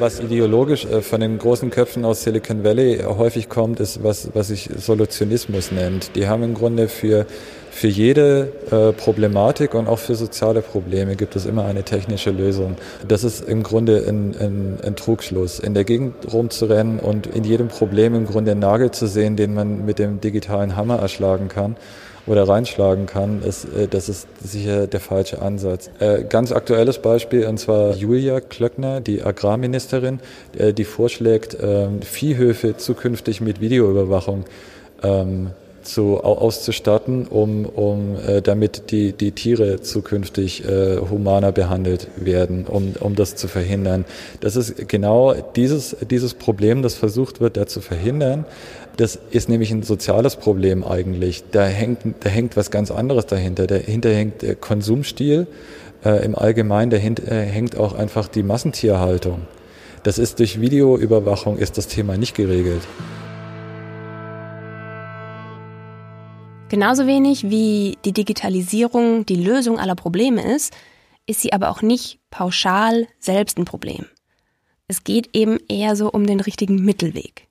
Was 0.00 0.18
ideologisch 0.18 0.86
äh, 0.86 1.02
von 1.02 1.20
den 1.20 1.36
großen 1.36 1.68
Köpfen 1.70 2.06
aus 2.06 2.22
Silicon 2.22 2.64
Valley 2.64 3.04
häufig 3.04 3.50
kommt, 3.50 3.80
ist, 3.80 4.02
was, 4.02 4.30
was 4.32 4.48
sich 4.48 4.70
Solutionismus 4.78 5.72
nennt. 5.72 6.16
Die 6.16 6.26
haben 6.26 6.42
im 6.42 6.54
Grunde 6.54 6.88
für 6.88 7.26
für 7.70 7.86
jede 7.86 8.52
äh, 8.70 8.92
Problematik 8.92 9.74
und 9.74 9.86
auch 9.86 10.00
für 10.00 10.14
soziale 10.14 10.60
Probleme 10.60 11.14
gibt 11.16 11.36
es 11.36 11.46
immer 11.46 11.64
eine 11.64 11.84
technische 11.84 12.30
Lösung. 12.30 12.76
Das 13.06 13.22
ist 13.22 13.48
im 13.48 13.62
Grunde 13.62 14.04
ein, 14.08 14.34
ein, 14.38 14.78
ein 14.84 14.96
Trugschluss. 14.96 15.60
In 15.60 15.74
der 15.74 15.84
Gegend 15.84 16.14
rumzurennen 16.32 16.98
und 16.98 17.26
in 17.28 17.44
jedem 17.44 17.68
Problem 17.68 18.14
im 18.14 18.26
Grunde 18.26 18.50
einen 18.50 18.60
Nagel 18.60 18.90
zu 18.90 19.06
sehen, 19.06 19.36
den 19.36 19.54
man 19.54 19.84
mit 19.84 19.98
dem 19.98 20.20
digitalen 20.20 20.76
Hammer 20.76 20.98
erschlagen 20.98 21.48
kann 21.48 21.76
oder 22.30 22.48
reinschlagen 22.48 23.06
kann, 23.06 23.42
ist, 23.42 23.64
äh, 23.64 23.88
das 23.88 24.08
ist 24.08 24.28
sicher 24.40 24.86
der 24.86 25.00
falsche 25.00 25.42
Ansatz. 25.42 25.90
Äh, 25.98 26.22
ganz 26.22 26.52
aktuelles 26.52 26.98
Beispiel, 26.98 27.46
und 27.46 27.58
zwar 27.58 27.96
Julia 27.96 28.40
Klöckner, 28.40 29.00
die 29.00 29.22
Agrarministerin, 29.22 30.20
die 30.54 30.84
vorschlägt, 30.84 31.56
ähm, 31.60 32.02
Viehhöfe 32.02 32.76
zukünftig 32.76 33.40
mit 33.40 33.60
Videoüberwachung 33.60 34.44
ähm, 35.02 35.50
zu, 35.82 36.18
auszustatten, 36.22 37.26
um, 37.26 37.64
um 37.64 38.16
äh, 38.26 38.42
damit 38.42 38.90
die, 38.90 39.12
die 39.12 39.32
Tiere 39.32 39.80
zukünftig 39.80 40.64
äh, 40.64 40.98
humaner 40.98 41.52
behandelt 41.52 42.08
werden, 42.16 42.66
um, 42.66 42.94
um 43.00 43.14
das 43.14 43.36
zu 43.36 43.48
verhindern. 43.48 44.04
Das 44.40 44.56
ist 44.56 44.88
genau 44.88 45.34
dieses, 45.56 45.96
dieses 46.10 46.34
Problem, 46.34 46.82
das 46.82 46.94
versucht 46.94 47.40
wird, 47.40 47.56
da 47.56 47.66
zu 47.66 47.80
verhindern. 47.80 48.44
Das 48.96 49.18
ist 49.30 49.48
nämlich 49.48 49.70
ein 49.70 49.82
soziales 49.82 50.36
Problem 50.36 50.84
eigentlich. 50.84 51.44
Da 51.50 51.64
hängt, 51.64 52.00
da 52.20 52.28
hängt 52.28 52.56
was 52.56 52.70
ganz 52.70 52.90
anderes 52.90 53.26
dahinter. 53.26 53.66
Dahinter 53.66 54.10
hängt 54.10 54.42
der 54.42 54.56
Konsumstil 54.56 55.46
äh, 56.04 56.24
im 56.24 56.34
Allgemeinen, 56.34 56.90
dahinter 56.90 57.30
äh, 57.30 57.46
hängt 57.46 57.76
auch 57.76 57.94
einfach 57.94 58.28
die 58.28 58.42
Massentierhaltung. 58.42 59.42
Das 60.02 60.18
ist 60.18 60.38
durch 60.38 60.60
Videoüberwachung 60.60 61.58
ist 61.58 61.76
das 61.76 61.86
Thema 61.86 62.16
nicht 62.16 62.34
geregelt. 62.34 62.82
Genauso 66.70 67.06
wenig 67.06 67.50
wie 67.50 67.98
die 68.04 68.12
Digitalisierung 68.12 69.26
die 69.26 69.34
Lösung 69.34 69.78
aller 69.78 69.96
Probleme 69.96 70.54
ist, 70.54 70.72
ist 71.26 71.40
sie 71.40 71.52
aber 71.52 71.68
auch 71.70 71.82
nicht 71.82 72.20
pauschal 72.30 73.08
selbst 73.18 73.58
ein 73.58 73.64
Problem. 73.64 74.06
Es 74.86 75.04
geht 75.04 75.30
eben 75.32 75.58
eher 75.68 75.96
so 75.96 76.10
um 76.10 76.26
den 76.26 76.40
richtigen 76.40 76.76
Mittelweg. 76.76 77.49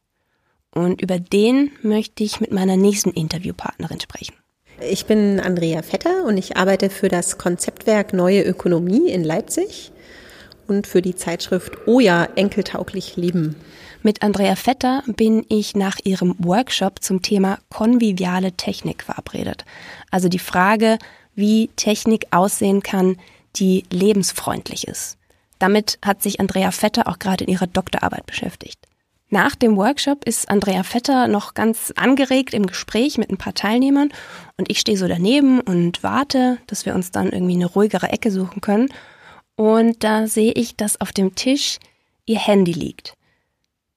Und 0.80 1.02
über 1.02 1.20
den 1.20 1.72
möchte 1.82 2.24
ich 2.24 2.40
mit 2.40 2.54
meiner 2.54 2.78
nächsten 2.78 3.12
Interviewpartnerin 3.12 4.00
sprechen. 4.00 4.34
Ich 4.80 5.06
bin 5.06 5.42
Andrea 5.42 5.82
Vetter 5.82 6.24
und 6.26 6.38
ich 6.38 6.56
arbeite 6.56 6.90
für 6.90 7.10
das 7.10 7.38
Konzeptwerk 7.38 8.14
Neue 8.14 8.44
Ökonomie 8.44 9.10
in 9.10 9.26
Leipzig 9.26 9.92
und 10.68 10.88
für 10.88 11.02
die 11.02 11.18
Zeitschrift 11.18 11.86
Oja 11.86 12.30
Enkeltauglich 12.36 13.18
Leben. 13.18 13.58
Mit 14.04 14.22
Andrea 14.22 14.56
Vetter 14.56 15.04
bin 15.06 15.46
ich 15.50 15.76
nach 15.76 15.98
ihrem 16.06 16.34
Workshop 16.40 17.04
zum 17.04 17.22
Thema 17.22 17.60
konviviale 17.70 18.54
Technik 18.54 19.04
verabredet. 19.04 19.66
Also 20.12 20.30
die 20.30 20.40
Frage, 20.40 20.98
wie 21.36 21.70
Technik 21.76 22.28
aussehen 22.32 22.84
kann, 22.84 23.18
die 23.58 23.84
lebensfreundlich 23.92 24.88
ist. 24.88 25.18
Damit 25.60 26.00
hat 26.02 26.24
sich 26.24 26.40
Andrea 26.40 26.72
Vetter 26.72 27.10
auch 27.10 27.20
gerade 27.20 27.44
in 27.44 27.52
ihrer 27.52 27.68
Doktorarbeit 27.68 28.26
beschäftigt. 28.26 28.89
Nach 29.32 29.56
dem 29.56 29.78
Workshop 29.78 30.26
ist 30.26 30.50
Andrea 30.50 30.82
Vetter 30.82 31.28
noch 31.28 31.54
ganz 31.54 31.94
angeregt 31.96 32.56
im 32.56 32.66
Gespräch 32.66 33.20
mit 33.20 33.30
ein 33.30 33.38
paar 33.38 33.54
Teilnehmern 33.54 34.10
und 34.58 34.72
ich 34.72 34.80
stehe 34.80 34.98
so 34.98 35.08
daneben 35.08 35.62
und 35.62 36.02
warte, 36.02 36.58
dass 36.66 36.88
wir 36.88 36.96
uns 36.96 37.12
dann 37.12 37.32
irgendwie 37.32 37.54
eine 37.54 37.68
ruhigere 37.68 38.10
Ecke 38.10 38.32
suchen 38.32 38.60
können. 38.62 38.90
Und 39.56 40.04
da 40.04 40.26
sehe 40.26 40.54
ich, 40.54 40.76
dass 40.78 41.00
auf 41.00 41.12
dem 41.12 41.36
Tisch 41.36 41.78
ihr 42.26 42.40
Handy 42.40 42.72
liegt. 42.72 43.14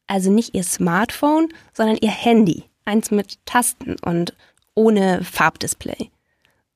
Also 0.06 0.30
nicht 0.30 0.54
ihr 0.54 0.64
Smartphone, 0.64 1.48
sondern 1.72 1.96
ihr 2.02 2.10
Handy. 2.10 2.64
Eins 2.84 3.10
mit 3.10 3.38
Tasten 3.46 3.96
und 4.04 4.34
ohne 4.74 5.24
Farbdisplay. 5.24 6.10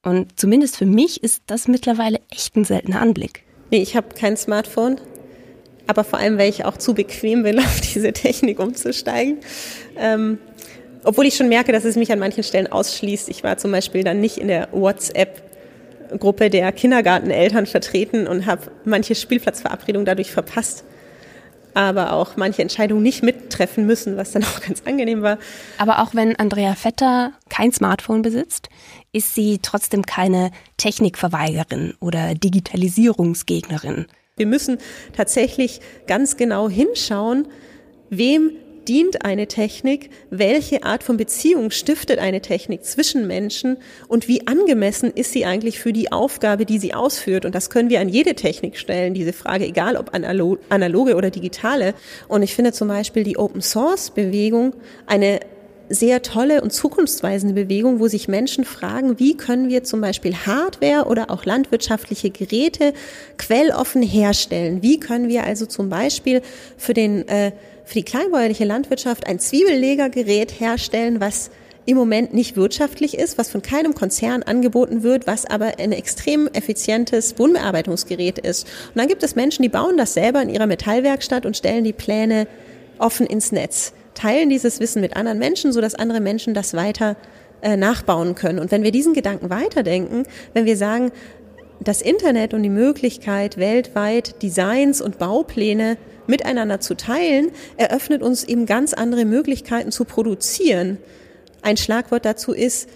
Und 0.03 0.39
zumindest 0.39 0.77
für 0.77 0.87
mich 0.87 1.23
ist 1.23 1.43
das 1.47 1.69
mittlerweile 1.69 2.21
echt 2.31 2.57
ein 2.57 2.65
seltener 2.65 3.03
Anblick. 3.03 3.45
Nee, 3.71 3.83
ich 3.83 3.97
habe 3.97 4.15
kein 4.15 4.37
Smartphone 4.37 4.99
aber 5.87 6.05
vor 6.05 6.19
allem, 6.19 6.39
weil 6.39 6.49
ich 6.49 6.65
auch 6.65 6.77
zu 6.77 6.95
bequem 6.95 7.43
bin, 7.43 7.59
auf 7.61 7.81
diese 7.81 8.13
Technik 8.13 8.59
umzusteigen. 8.59 9.39
Ähm, 9.97 10.39
obwohl 11.05 11.27
ich 11.27 11.37
schon 11.37 11.49
merke, 11.49 11.73
dass 11.73 11.85
es 11.85 11.97
mich 11.97 12.11
an 12.11 12.19
manchen 12.19 12.43
Stellen 12.43 12.67
ausschließt. 12.67 13.29
Ich 13.29 13.45
war 13.45 13.59
zum 13.59 13.71
Beispiel 13.71 14.03
dann 14.03 14.21
nicht 14.21 14.39
in 14.39 14.49
der 14.49 14.69
WhatsApp-Gruppe 14.73 16.51
der 16.51 16.73
Kindergarteneltern 16.73 17.67
vertreten 17.67 18.27
und 18.27 18.47
habe 18.47 18.63
manche 18.85 19.15
Spielplatzverabredungen 19.15 20.05
dadurch 20.05 20.33
verpasst. 20.33 20.85
Aber 21.75 22.15
auch 22.15 22.37
manche 22.37 22.63
Entscheidungen 22.63 23.03
nicht 23.03 23.23
mittreffen 23.23 23.87
müssen, 23.87 24.17
was 24.17 24.33
dann 24.33 24.43
auch 24.45 24.61
ganz 24.63 24.83
angenehm 24.85 25.23
war. 25.23 25.39
Aber 25.79 26.03
auch 26.03 26.15
wenn 26.15 26.35
Andrea 26.37 26.75
Vetter 26.75 27.33
kein 27.51 27.71
Smartphone 27.71 28.23
besitzt, 28.23 28.69
ist 29.13 29.35
sie 29.35 29.61
trotzdem 29.63 30.05
keine 30.05 30.51
Technikverweigerin 30.77 31.95
oder 32.01 32.35
Digitalisierungsgegnerin. 32.35 34.07
Wir 34.39 34.47
müssen 34.47 34.77
tatsächlich 35.17 35.81
ganz 36.07 36.37
genau 36.37 36.69
hinschauen, 36.69 37.49
wem 38.11 38.51
dient 38.87 39.25
eine 39.25 39.47
Technik, 39.47 40.11
welche 40.29 40.85
Art 40.85 41.03
von 41.03 41.17
Beziehung 41.17 41.71
stiftet 41.71 42.19
eine 42.19 42.43
Technik 42.43 42.85
zwischen 42.85 43.27
Menschen 43.27 43.79
und 44.09 44.29
wie 44.29 44.47
angemessen 44.47 45.11
ist 45.11 45.33
sie 45.33 45.47
eigentlich 45.47 45.79
für 45.79 45.95
die 45.95 46.13
Aufgabe, 46.13 46.67
die 46.67 46.79
sie 46.79 46.93
ausführt. 46.93 47.47
Und 47.47 47.55
das 47.55 47.71
können 47.71 47.89
wir 47.89 47.99
an 48.01 48.11
jede 48.11 48.35
Technik 48.35 48.77
stellen, 48.77 49.15
diese 49.15 49.33
Frage, 49.33 49.65
egal 49.65 49.97
ob 49.97 50.13
analoge 50.13 51.15
oder 51.15 51.31
digitale. 51.31 51.95
Und 52.29 52.43
ich 52.43 52.55
finde 52.55 52.73
zum 52.73 52.89
Beispiel 52.89 53.25
die 53.25 53.39
Open 53.39 53.63
Source 53.63 54.11
Bewegung 54.11 54.75
eine 55.07 55.41
sehr 55.89 56.23
tolle 56.23 56.63
und 56.63 56.73
zukunftsweisende 56.73 57.55
Bewegung, 57.55 58.01
wo 58.01 58.09
sich 58.09 58.29
Menschen 58.29 58.65
fragen, 58.65 59.19
wie 59.19 59.37
können 59.37 59.69
wir 59.69 59.85
zum 59.85 60.01
Beispiel 60.01 60.35
Hardware 60.35 61.07
oder 61.07 61.31
auch 61.31 61.45
landwirtschaftliche 61.45 62.31
Geräte 62.31 62.93
quelloffen 63.37 64.03
herstellen? 64.03 64.83
Wie 64.83 64.99
können 64.99 65.29
wir 65.29 65.45
also 65.45 65.67
zum 65.67 65.89
Beispiel 65.89 66.43
für, 66.77 66.95
den, 66.95 67.27
äh, 67.29 67.53
für 67.85 67.95
die 67.95 68.05
kleinbäuerliche 68.05 68.65
Landwirtschaft 68.65 69.27
ein 69.27 69.39
Zwiebellegergerät 69.39 70.59
herstellen, 70.61 71.21
was 71.21 71.51
im 71.87 71.97
Moment 71.97 72.35
nicht 72.35 72.57
wirtschaftlich 72.57 73.17
ist, 73.17 73.39
was 73.39 73.49
von 73.49 73.63
keinem 73.63 73.95
Konzern 73.95 74.43
angeboten 74.43 75.05
wird, 75.05 75.29
was 75.29 75.47
aber 75.47 75.79
ein 75.79 75.93
extrem 75.93 76.49
effizientes 76.49 77.35
Bodenbearbeitungsgerät 77.35 78.41
ist. 78.41 78.67
Und 78.89 78.97
dann 78.97 79.07
gibt 79.07 79.23
es 79.23 79.37
Menschen, 79.37 79.63
die 79.63 79.69
bauen 79.69 79.97
das 79.97 80.15
selber 80.15 80.43
in 80.43 80.49
ihrer 80.49 80.67
Metallwerkstatt 80.67 81.47
und 81.47 81.57
stellen 81.57 81.85
die 81.85 81.93
Pläne 81.93 82.49
offen 82.99 83.27
ins 83.27 83.53
Netz 83.53 83.93
teilen 84.17 84.51
dieses 84.51 84.81
Wissen 84.81 85.01
mit 85.01 85.17
anderen 85.17 85.39
Menschen, 85.39 85.73
sodass 85.73 85.95
andere 85.95 86.21
Menschen 86.21 86.55
das 86.55 86.75
weiter 86.75 87.17
äh, 87.63 87.77
nachbauen 87.77 88.35
können. 88.35 88.59
Und 88.59 88.71
wenn 88.73 88.83
wir 88.83 88.91
diesen 88.91 89.15
Gedanken 89.15 89.51
weiterdenken, 89.51 90.25
wenn 90.53 90.65
wir 90.65 90.77
sagen, 90.77 91.13
das 91.81 92.03
Internet 92.03 92.55
und 92.55 92.63
die 92.63 92.71
Möglichkeit, 92.71 93.59
weltweit 93.59 94.43
Designs 94.43 95.01
und 95.01 95.19
Baupläne 95.19 95.99
miteinander 96.27 96.81
zu 96.81 96.97
teilen, 96.97 97.51
eröffnet 97.77 98.23
uns 98.23 98.45
eben 98.45 98.67
ganz 98.67 98.95
andere 98.95 99.25
Möglichkeiten 99.25 99.93
zu 99.93 100.05
produzieren. 100.05 100.99
Ein 101.63 101.77
Schlagwort 101.77 102.25
dazu 102.25 102.53
ist 102.53 102.89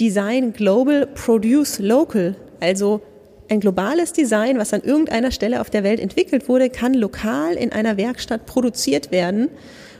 Design 0.00 0.52
Global, 0.52 1.06
Produce 1.06 1.78
Local. 1.78 2.36
Also 2.60 3.00
ein 3.48 3.60
globales 3.60 4.12
Design, 4.12 4.58
was 4.58 4.72
an 4.72 4.82
irgendeiner 4.82 5.30
Stelle 5.30 5.60
auf 5.60 5.70
der 5.70 5.84
Welt 5.84 6.00
entwickelt 6.00 6.48
wurde, 6.48 6.68
kann 6.68 6.94
lokal 6.94 7.54
in 7.54 7.72
einer 7.72 7.96
Werkstatt 7.96 8.44
produziert 8.46 9.12
werden 9.12 9.50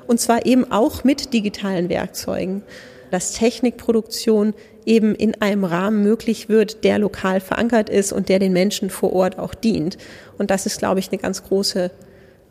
und 0.07 0.21
zwar 0.21 0.47
eben 0.47 0.71
auch 0.71 1.05
mit 1.05 1.33
digitalen 1.33 1.89
Werkzeugen, 1.89 2.63
dass 3.11 3.33
Technikproduktion 3.33 4.55
eben 4.85 5.15
in 5.15 5.41
einem 5.43 5.65
Rahmen 5.65 6.03
möglich 6.03 6.49
wird, 6.49 6.85
der 6.85 6.99
lokal 6.99 7.41
verankert 7.41 7.91
ist 7.91 8.13
und 8.13 8.29
der 8.29 8.39
den 8.39 8.53
Menschen 8.53 8.89
vor 8.89 9.13
Ort 9.13 9.39
auch 9.39 9.55
dient. 9.55 9.99
Und 10.39 10.51
das 10.51 10.67
ist, 10.67 10.79
glaube 10.79 11.01
ich, 11.01 11.11
eine 11.11 11.21
ganz 11.21 11.43
große 11.43 11.91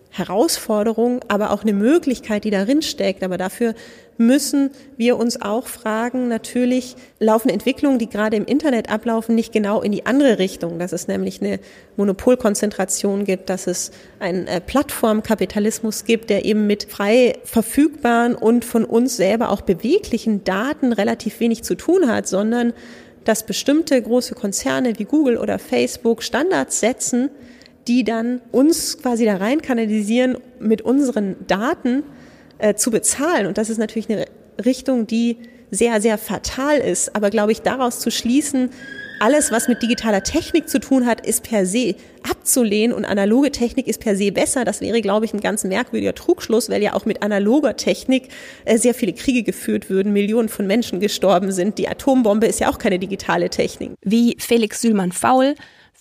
Herausforderung, 0.09 1.21
aber 1.27 1.51
auch 1.51 1.63
eine 1.63 1.73
Möglichkeit, 1.73 2.43
die 2.43 2.51
darin 2.51 2.81
steckt. 2.81 3.23
Aber 3.23 3.37
dafür 3.37 3.73
müssen 4.17 4.71
wir 4.97 5.17
uns 5.17 5.41
auch 5.41 5.67
fragen, 5.67 6.27
natürlich 6.27 6.95
laufen 7.19 7.49
Entwicklungen, 7.49 7.99
die 7.99 8.09
gerade 8.09 8.37
im 8.37 8.45
Internet 8.45 8.89
ablaufen, 8.89 9.35
nicht 9.35 9.51
genau 9.51 9.81
in 9.81 9.91
die 9.91 10.05
andere 10.05 10.39
Richtung, 10.39 10.79
dass 10.79 10.93
es 10.93 11.07
nämlich 11.07 11.41
eine 11.41 11.59
Monopolkonzentration 11.97 13.25
gibt, 13.25 13.49
dass 13.49 13.67
es 13.67 13.91
einen 14.19 14.47
äh, 14.47 14.61
Plattformkapitalismus 14.61 16.05
gibt, 16.05 16.29
der 16.29 16.45
eben 16.45 16.67
mit 16.67 16.85
frei 16.85 17.33
verfügbaren 17.43 18.35
und 18.35 18.63
von 18.63 18.85
uns 18.85 19.17
selber 19.17 19.49
auch 19.49 19.61
beweglichen 19.61 20.43
Daten 20.43 20.93
relativ 20.93 21.39
wenig 21.39 21.63
zu 21.63 21.75
tun 21.75 22.07
hat, 22.07 22.27
sondern 22.27 22.73
dass 23.25 23.45
bestimmte 23.45 24.01
große 24.01 24.35
Konzerne 24.35 24.97
wie 24.99 25.05
Google 25.05 25.37
oder 25.37 25.59
Facebook 25.59 26.23
Standards 26.23 26.79
setzen, 26.79 27.29
die 27.87 28.03
dann 28.03 28.41
uns 28.51 28.99
quasi 28.99 29.25
da 29.25 29.37
rein 29.37 29.61
kanalisieren, 29.61 30.37
mit 30.59 30.81
unseren 30.81 31.35
Daten 31.47 32.03
äh, 32.57 32.75
zu 32.75 32.91
bezahlen. 32.91 33.47
Und 33.47 33.57
das 33.57 33.69
ist 33.69 33.77
natürlich 33.77 34.09
eine 34.09 34.25
Richtung, 34.63 35.07
die 35.07 35.37
sehr, 35.71 36.01
sehr 36.01 36.17
fatal 36.17 36.77
ist. 36.77 37.15
Aber 37.15 37.29
glaube 37.29 37.51
ich, 37.51 37.61
daraus 37.61 37.99
zu 37.99 38.11
schließen, 38.11 38.69
alles, 39.19 39.51
was 39.51 39.67
mit 39.67 39.81
digitaler 39.81 40.23
Technik 40.23 40.67
zu 40.67 40.79
tun 40.79 41.05
hat, 41.05 41.25
ist 41.25 41.43
per 41.43 41.65
se 41.65 41.95
abzulehnen 42.29 42.95
und 42.95 43.05
analoge 43.05 43.51
Technik 43.51 43.87
ist 43.87 44.01
per 44.01 44.15
se 44.15 44.31
besser. 44.31 44.65
Das 44.65 44.81
wäre, 44.81 45.01
glaube 45.01 45.25
ich, 45.25 45.33
ein 45.33 45.39
ganz 45.39 45.63
merkwürdiger 45.63 46.13
Trugschluss, 46.13 46.69
weil 46.69 46.81
ja 46.81 46.93
auch 46.93 47.05
mit 47.05 47.21
analoger 47.23 47.77
Technik 47.77 48.29
äh, 48.65 48.77
sehr 48.77 48.93
viele 48.93 49.13
Kriege 49.13 49.43
geführt 49.43 49.89
würden, 49.89 50.11
Millionen 50.11 50.49
von 50.49 50.67
Menschen 50.67 50.99
gestorben 50.99 51.51
sind. 51.51 51.77
Die 51.77 51.87
Atombombe 51.87 52.47
ist 52.47 52.59
ja 52.59 52.69
auch 52.69 52.77
keine 52.77 52.99
digitale 52.99 53.49
Technik. 53.49 53.91
Wie 54.03 54.35
Felix 54.39 54.81
Sühlmann-Faul 54.81 55.55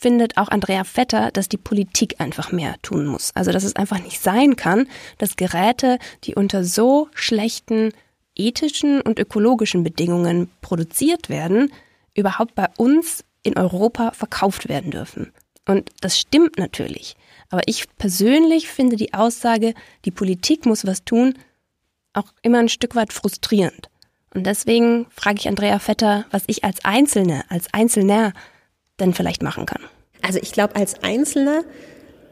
findet 0.04 0.36
auch 0.36 0.48
Andrea 0.48 0.84
Vetter, 0.84 1.30
dass 1.30 1.48
die 1.48 1.56
Politik 1.56 2.20
einfach 2.20 2.52
mehr 2.52 2.74
tun 2.82 3.06
muss. 3.06 3.30
Also 3.34 3.52
dass 3.52 3.64
es 3.64 3.74
einfach 3.74 4.02
nicht 4.02 4.20
sein 4.20 4.54
kann, 4.54 4.86
dass 5.16 5.36
Geräte, 5.36 5.98
die 6.24 6.34
unter 6.34 6.62
so 6.62 7.08
schlechten 7.14 7.90
ethischen 8.36 9.00
und 9.00 9.18
ökologischen 9.18 9.82
Bedingungen 9.82 10.50
produziert 10.60 11.30
werden, 11.30 11.72
überhaupt 12.12 12.54
bei 12.54 12.68
uns 12.76 13.24
in 13.42 13.56
Europa 13.56 14.10
verkauft 14.10 14.68
werden 14.68 14.90
dürfen. 14.90 15.32
Und 15.66 15.90
das 16.02 16.20
stimmt 16.20 16.58
natürlich. 16.58 17.16
Aber 17.48 17.62
ich 17.64 17.86
persönlich 17.96 18.68
finde 18.68 18.96
die 18.96 19.14
Aussage, 19.14 19.72
die 20.04 20.10
Politik 20.10 20.66
muss 20.66 20.84
was 20.84 21.06
tun, 21.06 21.32
auch 22.12 22.26
immer 22.42 22.58
ein 22.58 22.68
Stück 22.68 22.94
weit 22.94 23.14
frustrierend. 23.14 23.88
Und 24.34 24.44
deswegen 24.44 25.06
frage 25.08 25.38
ich 25.38 25.48
Andrea 25.48 25.78
Vetter, 25.78 26.26
was 26.30 26.42
ich 26.46 26.62
als 26.62 26.84
Einzelne, 26.84 27.44
als 27.48 27.72
Einzelner 27.72 28.34
denn 29.00 29.14
vielleicht 29.14 29.42
machen 29.42 29.64
kann. 29.64 29.80
Also 30.26 30.38
ich 30.42 30.52
glaube, 30.52 30.76
als 30.76 31.02
Einzelner 31.02 31.64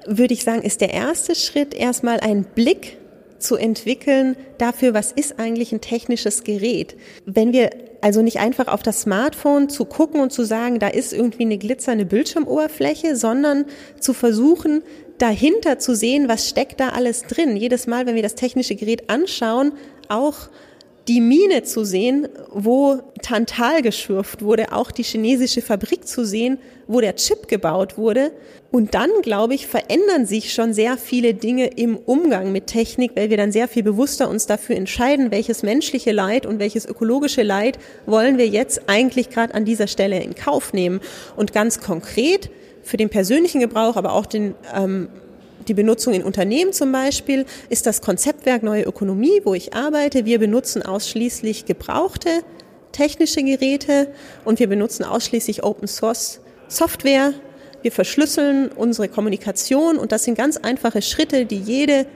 würde 0.07 0.35
ich 0.35 0.45
sagen, 0.45 0.63
ist 0.63 0.81
der 0.81 0.93
erste 0.93 1.35
Schritt 1.35 1.75
erstmal 1.75 2.21
ein 2.21 2.45
Blick 2.45 2.97
zu 3.39 3.57
entwickeln 3.57 4.37
dafür, 4.59 4.95
was 4.95 5.13
ist 5.13 5.39
eigentlich 5.39 5.73
ein 5.73 5.81
technisches 5.81 6.45
Gerät. 6.45 6.97
Wenn 7.27 7.53
wir 7.53 7.71
also 8.01 8.23
nicht 8.23 8.39
einfach 8.39 8.67
auf 8.69 8.83
das 8.83 9.03
Smartphone 9.03 9.69
zu 9.69 9.85
gucken 9.85 10.21
und 10.21 10.33
zu 10.33 10.45
sagen, 10.45 10.79
da 10.79 10.89
ist 10.89 11.13
irgendwie 11.13 11.45
eine 11.45 11.59
glitzernde 11.59 12.05
Bildschirmoberfläche, 12.05 13.15
sondern 13.15 13.67
zu 14.01 14.13
versuchen, 14.13 14.83
dahinter 15.19 15.79
zu 15.79 15.95
sehen, 15.95 16.29
was 16.29 16.49
steckt 16.49 16.81
da 16.81 16.91
alles 16.91 17.23
drin. 17.23 17.57
Jedes 17.57 17.87
Mal, 17.87 18.07
wenn 18.07 18.17
wir 18.17 18.23
das 18.23 18.35
technische 18.35 18.75
Gerät 18.75 19.09
anschauen, 19.09 19.73
auch 20.09 20.49
die 21.09 21.21
Mine 21.21 21.63
zu 21.63 21.85
sehen, 21.85 22.29
wo 22.51 23.01
Tantal 23.23 23.83
geschürft 23.83 24.43
wurde, 24.43 24.73
auch 24.73 24.91
die 24.91 25.03
chinesische 25.03 25.63
Fabrik 25.63 26.07
zu 26.07 26.25
sehen, 26.25 26.59
wo 26.93 27.01
der 27.01 27.17
Chip 27.17 27.49
gebaut 27.49 27.97
wurde. 27.97 28.33
Und 28.71 28.95
dann, 28.95 29.11
glaube 29.23 29.55
ich, 29.55 29.67
verändern 29.67 30.27
sich 30.27 30.53
schon 30.53 30.73
sehr 30.73 30.97
viele 30.97 31.35
Dinge 31.35 31.67
im 31.67 31.97
Umgang 31.97 32.53
mit 32.53 32.69
Technik, 32.69 33.13
weil 33.15 33.31
wir 33.31 33.37
dann 33.37 33.53
sehr 33.53 33.69
viel 33.69 33.83
bewusster 33.83 34.29
uns 34.31 34.47
dafür 34.47 34.77
entscheiden, 34.77 35.31
welches 35.31 35.63
menschliche 35.63 36.13
Leid 36.13 36.47
und 36.47 36.59
welches 36.59 36.87
ökologische 36.87 37.43
Leid 37.43 37.79
wollen 38.07 38.39
wir 38.39 38.49
jetzt 38.49 38.83
eigentlich 38.89 39.31
gerade 39.31 39.55
an 39.55 39.65
dieser 39.65 39.87
Stelle 39.87 40.23
in 40.23 40.35
Kauf 40.35 40.73
nehmen. 40.73 41.01
Und 41.37 41.53
ganz 41.53 41.81
konkret 41.81 42.51
für 42.83 42.97
den 42.97 43.11
persönlichen 43.11 43.61
Gebrauch, 43.61 43.97
aber 43.97 44.13
auch 44.13 44.27
den 44.27 44.55
ähm, 44.75 45.09
die 45.69 45.75
Benutzung 45.75 46.13
in 46.13 46.25
Unternehmen 46.25 46.73
zum 46.73 46.91
Beispiel 46.91 47.47
ist 47.69 47.87
das 47.87 48.01
Konzeptwerk 48.01 48.65
Neue 48.65 48.83
Ökonomie, 48.83 49.43
wo 49.45 49.55
ich 49.55 49.75
arbeite. 49.75 50.25
Wir 50.25 50.41
benutzen 50.41 50.83
ausschließlich 50.83 51.67
gebrauchte 51.67 52.31
technische 52.93 53.43
Geräte 53.43 54.09
und 54.45 54.59
wir 54.61 54.69
benutzen 54.69 55.05
ausschließlich 55.05 55.65
Open 55.65 55.89
Source 55.89 56.41
Software. 56.76 57.35
Wir 57.83 57.93
verschlüsseln 57.93 58.71
unsere 58.71 59.09
Kommunikation 59.09 59.99
und 59.99 60.12
das 60.12 60.25
sind 60.25 60.37
ganz 60.37 60.57
einfache 60.57 61.02
Schritte, 61.02 61.47
die 61.47 61.59
jede 61.59 62.07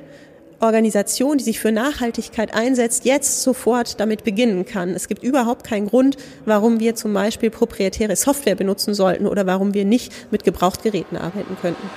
Organisation, 0.60 1.38
die 1.38 1.44
sich 1.44 1.60
für 1.60 1.72
Nachhaltigkeit 1.72 2.54
einsetzt, 2.54 3.04
jetzt 3.04 3.42
sofort 3.42 4.00
damit 4.00 4.25
beginnen 4.25 4.64
kann. 4.64 4.90
Es 4.90 5.08
gibt 5.08 5.22
überhaupt 5.22 5.66
keinen 5.66 5.86
Grund, 5.86 6.16
warum 6.46 6.80
wir 6.80 6.94
zum 6.94 7.12
Beispiel 7.12 7.50
proprietäre 7.50 8.16
Software 8.16 8.54
benutzen 8.54 8.94
sollten 8.94 9.26
oder 9.26 9.46
warum 9.46 9.75
wir 9.75 9.84
nicht 9.84 10.32
mit 10.32 10.44
Gebrauchtgeräten 10.44 11.18
arbeiten 11.18 11.56
könnten. 11.60 11.90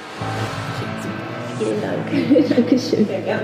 Vielen 1.58 1.82
Dank. 1.82 2.50
Dankeschön. 2.50 3.06
Sehr 3.08 3.22
gerne. 3.22 3.44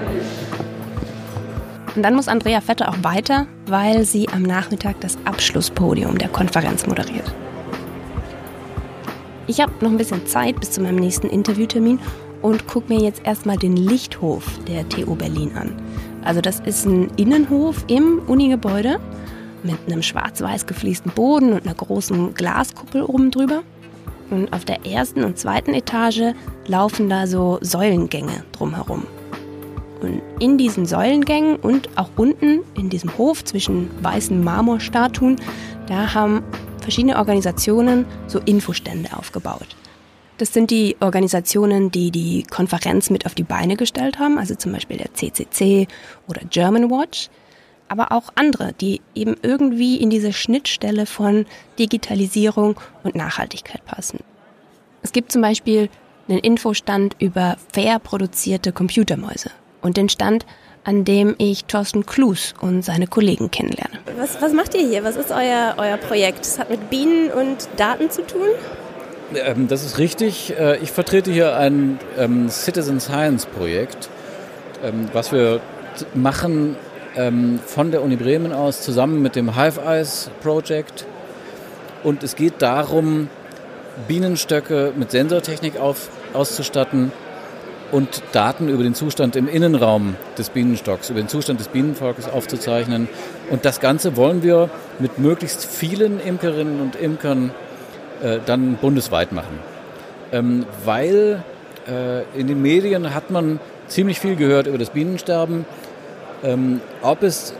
Und 1.95 2.03
dann 2.03 2.15
muss 2.15 2.27
Andrea 2.27 2.59
Vetter 2.59 2.89
auch 2.89 3.03
weiter, 3.03 3.47
weil 3.67 4.03
sie 4.03 4.27
am 4.27 4.41
Nachmittag 4.41 4.99
das 4.99 5.17
Abschlusspodium 5.23 6.17
der 6.17 6.27
Konferenz 6.27 6.85
moderiert. 6.85 7.33
Ich 9.47 9.61
habe 9.61 9.71
noch 9.81 9.91
ein 9.91 9.97
bisschen 9.97 10.25
Zeit 10.25 10.59
bis 10.59 10.71
zu 10.71 10.81
meinem 10.81 10.95
nächsten 10.95 11.27
Interviewtermin 11.27 11.99
und 12.41 12.67
gucke 12.67 12.93
mir 12.93 13.01
jetzt 13.01 13.21
erstmal 13.25 13.57
den 13.57 13.75
Lichthof 13.75 14.43
der 14.67 14.87
TU 14.89 15.15
Berlin 15.15 15.51
an. 15.55 15.73
Also 16.23 16.41
das 16.41 16.59
ist 16.61 16.85
ein 16.85 17.09
Innenhof 17.17 17.85
im 17.87 18.19
Unigebäude 18.27 18.99
mit 19.63 19.77
einem 19.85 20.01
schwarz-weiß 20.01 20.65
gefliesten 20.65 21.11
Boden 21.11 21.53
und 21.53 21.65
einer 21.65 21.75
großen 21.75 22.33
Glaskuppel 22.33 23.03
oben 23.03 23.31
drüber. 23.31 23.63
Und 24.31 24.51
auf 24.53 24.65
der 24.65 24.85
ersten 24.85 25.23
und 25.23 25.37
zweiten 25.37 25.75
Etage 25.75 26.33
laufen 26.65 27.09
da 27.09 27.27
so 27.27 27.59
Säulengänge 27.61 28.43
drumherum. 28.51 29.05
Und 30.01 30.21
in 30.39 30.57
diesen 30.57 30.85
Säulengängen 30.85 31.57
und 31.57 31.89
auch 31.97 32.09
unten 32.15 32.61
in 32.75 32.89
diesem 32.89 33.15
Hof 33.17 33.43
zwischen 33.43 33.89
weißen 34.03 34.43
Marmorstatuen, 34.43 35.37
da 35.87 36.13
haben 36.13 36.43
verschiedene 36.85 37.17
Organisationen 37.17 38.05
so 38.27 38.39
Infostände 38.39 39.17
aufgebaut. 39.17 39.75
Das 40.37 40.53
sind 40.53 40.71
die 40.71 40.95
Organisationen, 40.99 41.91
die 41.91 42.11
die 42.11 42.43
Konferenz 42.43 43.09
mit 43.09 43.25
auf 43.25 43.35
die 43.35 43.43
Beine 43.43 43.75
gestellt 43.75 44.19
haben, 44.19 44.37
also 44.37 44.55
zum 44.55 44.71
Beispiel 44.71 44.97
der 44.97 45.13
CCC 45.13 45.87
oder 46.27 46.41
German 46.49 46.89
Watch 46.89 47.29
aber 47.87 48.11
auch 48.11 48.31
andere, 48.35 48.73
die 48.73 49.01
eben 49.13 49.35
irgendwie 49.41 49.97
in 49.97 50.09
diese 50.09 50.33
Schnittstelle 50.33 51.05
von 51.05 51.45
Digitalisierung 51.77 52.79
und 53.03 53.15
Nachhaltigkeit 53.15 53.85
passen. 53.85 54.19
Es 55.01 55.11
gibt 55.11 55.31
zum 55.31 55.41
Beispiel 55.41 55.89
einen 56.27 56.39
Infostand 56.39 57.15
über 57.19 57.57
fair 57.71 57.99
produzierte 57.99 58.71
Computermäuse 58.71 59.51
und 59.81 59.97
den 59.97 60.09
Stand, 60.09 60.45
an 60.85 61.03
dem 61.03 61.35
ich 61.39 61.65
Thorsten 61.65 62.05
Klus 62.05 62.53
und 62.61 62.85
seine 62.85 63.07
Kollegen 63.07 63.51
kennenlerne. 63.51 63.99
Was, 64.17 64.41
was 64.41 64.53
macht 64.53 64.75
ihr 64.75 64.87
hier? 64.87 65.03
Was 65.03 65.17
ist 65.17 65.31
euer, 65.31 65.73
euer 65.77 65.97
Projekt? 65.97 66.45
Es 66.45 66.59
hat 66.59 66.69
mit 66.69 66.89
Bienen 66.89 67.31
und 67.31 67.67
Daten 67.75 68.11
zu 68.11 68.25
tun? 68.25 68.47
Ähm, 69.33 69.67
das 69.67 69.83
ist 69.83 69.97
richtig. 69.97 70.53
Äh, 70.57 70.77
ich 70.77 70.91
vertrete 70.91 71.31
hier 71.31 71.57
ein 71.57 71.99
ähm, 72.17 72.49
Citizen 72.49 72.99
Science 72.99 73.47
Projekt, 73.47 74.09
ähm, 74.83 75.09
was 75.11 75.31
wir 75.31 75.59
machen 76.13 76.75
ähm, 77.15 77.59
von 77.65 77.89
der 77.89 78.03
Uni 78.03 78.15
Bremen 78.15 78.53
aus 78.53 78.81
zusammen 78.81 79.23
mit 79.23 79.35
dem 79.35 79.55
Hive 79.55 79.81
Eyes 79.81 80.29
Project. 80.43 81.05
Und 82.03 82.21
es 82.21 82.35
geht 82.35 82.61
darum, 82.61 83.29
Bienenstöcke 84.07 84.93
mit 84.95 85.09
Sensortechnik 85.09 85.79
auf, 85.79 86.09
auszustatten 86.33 87.11
und 87.95 88.23
Daten 88.33 88.67
über 88.67 88.83
den 88.83 88.93
Zustand 88.93 89.37
im 89.37 89.47
Innenraum 89.47 90.17
des 90.37 90.49
Bienenstocks, 90.49 91.09
über 91.09 91.21
den 91.21 91.29
Zustand 91.29 91.61
des 91.61 91.69
Bienenvolkes 91.69 92.27
aufzuzeichnen. 92.27 93.07
Und 93.49 93.63
das 93.63 93.79
Ganze 93.79 94.17
wollen 94.17 94.43
wir 94.43 94.69
mit 94.99 95.17
möglichst 95.17 95.65
vielen 95.65 96.19
Imkerinnen 96.19 96.81
und 96.81 96.97
Imkern 96.97 97.51
äh, 98.21 98.39
dann 98.45 98.75
bundesweit 98.75 99.31
machen. 99.31 99.59
Ähm, 100.33 100.65
weil 100.83 101.41
äh, 101.87 102.23
in 102.37 102.47
den 102.47 102.61
Medien 102.61 103.15
hat 103.15 103.31
man 103.31 103.61
ziemlich 103.87 104.19
viel 104.19 104.35
gehört 104.35 104.67
über 104.67 104.77
das 104.77 104.89
Bienensterben. 104.89 105.65
Ähm, 106.43 106.81
ob 107.01 107.23
es 107.23 107.53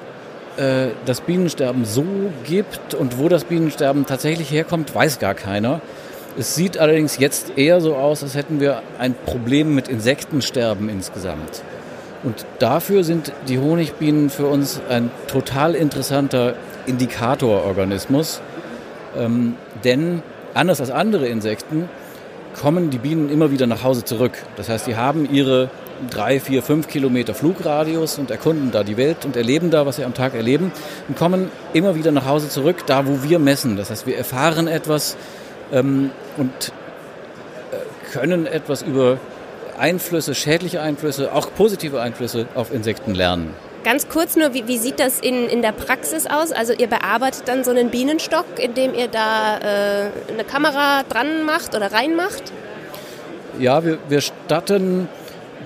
äh, 0.58 0.88
das 1.06 1.22
Bienensterben 1.22 1.86
so 1.86 2.04
gibt 2.44 2.94
und 2.94 3.20
wo 3.20 3.30
das 3.30 3.46
Bienensterben 3.46 4.06
tatsächlich 4.06 4.52
herkommt, 4.52 4.94
weiß 4.94 5.20
gar 5.20 5.34
keiner. 5.34 5.80
Es 6.38 6.56
sieht 6.56 6.78
allerdings 6.78 7.18
jetzt 7.18 7.58
eher 7.58 7.80
so 7.80 7.96
aus, 7.96 8.22
als 8.22 8.36
hätten 8.36 8.60
wir 8.60 8.82
ein 9.00 9.16
Problem 9.26 9.74
mit 9.74 9.88
Insektensterben 9.88 10.90
insgesamt. 10.90 11.64
Und 12.24 12.46
dafür 12.60 13.04
sind 13.04 13.32
die 13.48 13.60
Honigbienen 13.60 14.30
für 14.30 14.48
uns 14.48 14.82
ein 14.90 15.12
total 15.28 15.76
interessanter 15.76 16.56
Indikatororganismus. 16.88 18.42
Ähm, 19.18 19.56
denn 19.84 20.24
anders 20.54 20.82
als 20.82 20.92
andere 20.92 21.28
Insekten 21.28 21.88
kommen 22.60 22.90
die 22.90 22.98
Bienen 22.98 23.30
immer 23.30 23.52
wieder 23.52 23.68
nach 23.68 23.84
Hause 23.84 24.04
zurück. 24.04 24.34
Das 24.58 24.68
heißt, 24.68 24.86
sie 24.86 24.98
haben 24.98 25.30
ihre 25.32 25.70
drei, 26.10 26.40
vier, 26.40 26.64
fünf 26.64 26.88
Kilometer 26.88 27.34
Flugradius 27.34 28.18
und 28.18 28.32
erkunden 28.32 28.72
da 28.72 28.84
die 28.84 28.98
Welt 28.98 29.24
und 29.24 29.38
erleben 29.38 29.72
da, 29.72 29.86
was 29.86 29.98
sie 29.98 30.04
am 30.04 30.14
Tag 30.14 30.36
erleben 30.36 30.72
und 31.08 31.18
kommen 31.18 31.50
immer 31.74 31.96
wieder 31.96 32.12
nach 32.12 32.26
Hause 32.26 32.50
zurück, 32.50 32.86
da 32.88 33.08
wo 33.08 33.24
wir 33.24 33.40
messen. 33.40 33.78
Das 33.78 33.90
heißt, 33.90 34.06
wir 34.06 34.18
erfahren 34.18 34.68
etwas 34.68 35.16
ähm, 35.72 36.12
und 36.38 36.72
äh, 37.72 38.12
können 38.12 38.46
etwas 38.46 38.82
über 38.82 39.20
Einflüsse, 39.78 40.36
schädliche 40.36 40.82
Einflüsse, 40.82 41.34
auch 41.34 41.50
positive 41.56 42.02
Einflüsse 42.02 42.48
auf 42.56 42.74
Insekten 42.74 43.14
lernen. 43.14 43.54
Ganz 43.84 44.10
kurz 44.10 44.36
nur, 44.36 44.54
wie, 44.54 44.68
wie 44.68 44.80
sieht 44.80 45.00
das 45.00 45.20
in, 45.20 45.48
in 45.48 45.62
der 45.62 45.72
Praxis 45.72 46.26
aus? 46.26 46.52
Also 46.52 46.74
ihr 46.74 46.88
bearbeitet 46.88 47.44
dann 47.48 47.64
so 47.64 47.70
einen 47.70 47.92
Bienenstock, 47.92 48.46
indem 48.58 48.96
ihr 48.96 49.08
da 49.08 49.58
äh, 49.58 50.10
eine 50.32 50.44
Kamera 50.44 51.04
dran 51.08 51.44
macht 51.46 51.76
oder 51.76 51.92
reinmacht? 51.92 52.52
Ja, 53.60 53.86
wir, 53.86 54.00
wir 54.10 54.22
statten 54.22 55.08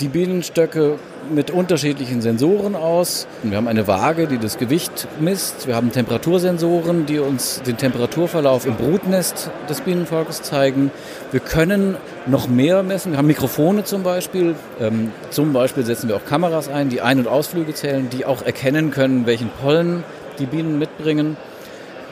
die 0.01 0.09
Bienenstöcke 0.09 0.99
mit 1.31 1.51
unterschiedlichen 1.51 2.21
Sensoren 2.21 2.75
aus. 2.75 3.27
Wir 3.43 3.57
haben 3.57 3.67
eine 3.67 3.87
Waage, 3.87 4.27
die 4.27 4.37
das 4.37 4.57
Gewicht 4.57 5.07
misst. 5.19 5.67
Wir 5.67 5.75
haben 5.75 5.91
Temperatursensoren, 5.91 7.05
die 7.05 7.19
uns 7.19 7.61
den 7.61 7.77
Temperaturverlauf 7.77 8.65
im 8.65 8.75
Brutnest 8.75 9.51
des 9.69 9.81
Bienenvolkes 9.81 10.41
zeigen. 10.41 10.91
Wir 11.31 11.39
können 11.39 11.97
noch 12.25 12.47
mehr 12.47 12.83
messen. 12.83 13.11
Wir 13.11 13.17
haben 13.17 13.27
Mikrofone 13.27 13.83
zum 13.83 14.03
Beispiel. 14.03 14.55
Ähm, 14.79 15.11
zum 15.29 15.53
Beispiel 15.53 15.85
setzen 15.85 16.09
wir 16.09 16.15
auch 16.15 16.25
Kameras 16.25 16.67
ein, 16.69 16.89
die 16.89 17.01
Ein- 17.01 17.19
und 17.19 17.27
Ausflüge 17.27 17.73
zählen, 17.73 18.09
die 18.09 18.25
auch 18.25 18.41
erkennen 18.41 18.91
können, 18.91 19.25
welchen 19.25 19.49
Pollen 19.61 20.03
die 20.39 20.45
Bienen 20.45 20.79
mitbringen. 20.79 21.37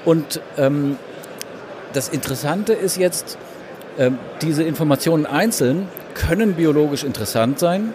Und 0.05 0.41
ähm, 0.57 0.97
das 1.93 2.09
Interessante 2.09 2.73
ist 2.73 2.97
jetzt, 2.97 3.37
ähm, 3.97 4.17
diese 4.41 4.63
Informationen 4.63 5.25
einzeln 5.25 5.87
können 6.13 6.53
biologisch 6.53 7.03
interessant 7.03 7.59
sein, 7.59 7.93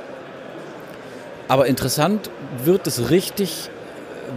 aber 1.52 1.66
interessant 1.66 2.30
wird 2.64 2.86
es 2.86 3.10
richtig, 3.10 3.68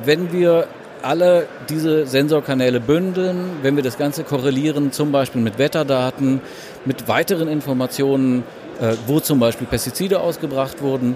wenn 0.03 0.33
wir 0.33 0.67
alle 1.01 1.47
diese 1.69 2.05
Sensorkanäle 2.05 2.81
bündeln, 2.81 3.51
wenn 3.61 3.77
wir 3.77 3.83
das 3.83 3.97
Ganze 3.97 4.25
korrelieren, 4.25 4.91
zum 4.91 5.13
Beispiel 5.13 5.39
mit 5.39 5.57
Wetterdaten, 5.57 6.41
mit 6.83 7.07
weiteren 7.07 7.47
Informationen, 7.47 8.43
äh, 8.81 8.95
wo 9.07 9.21
zum 9.21 9.39
Beispiel 9.39 9.65
Pestizide 9.65 10.19
ausgebracht 10.19 10.81
wurden. 10.81 11.15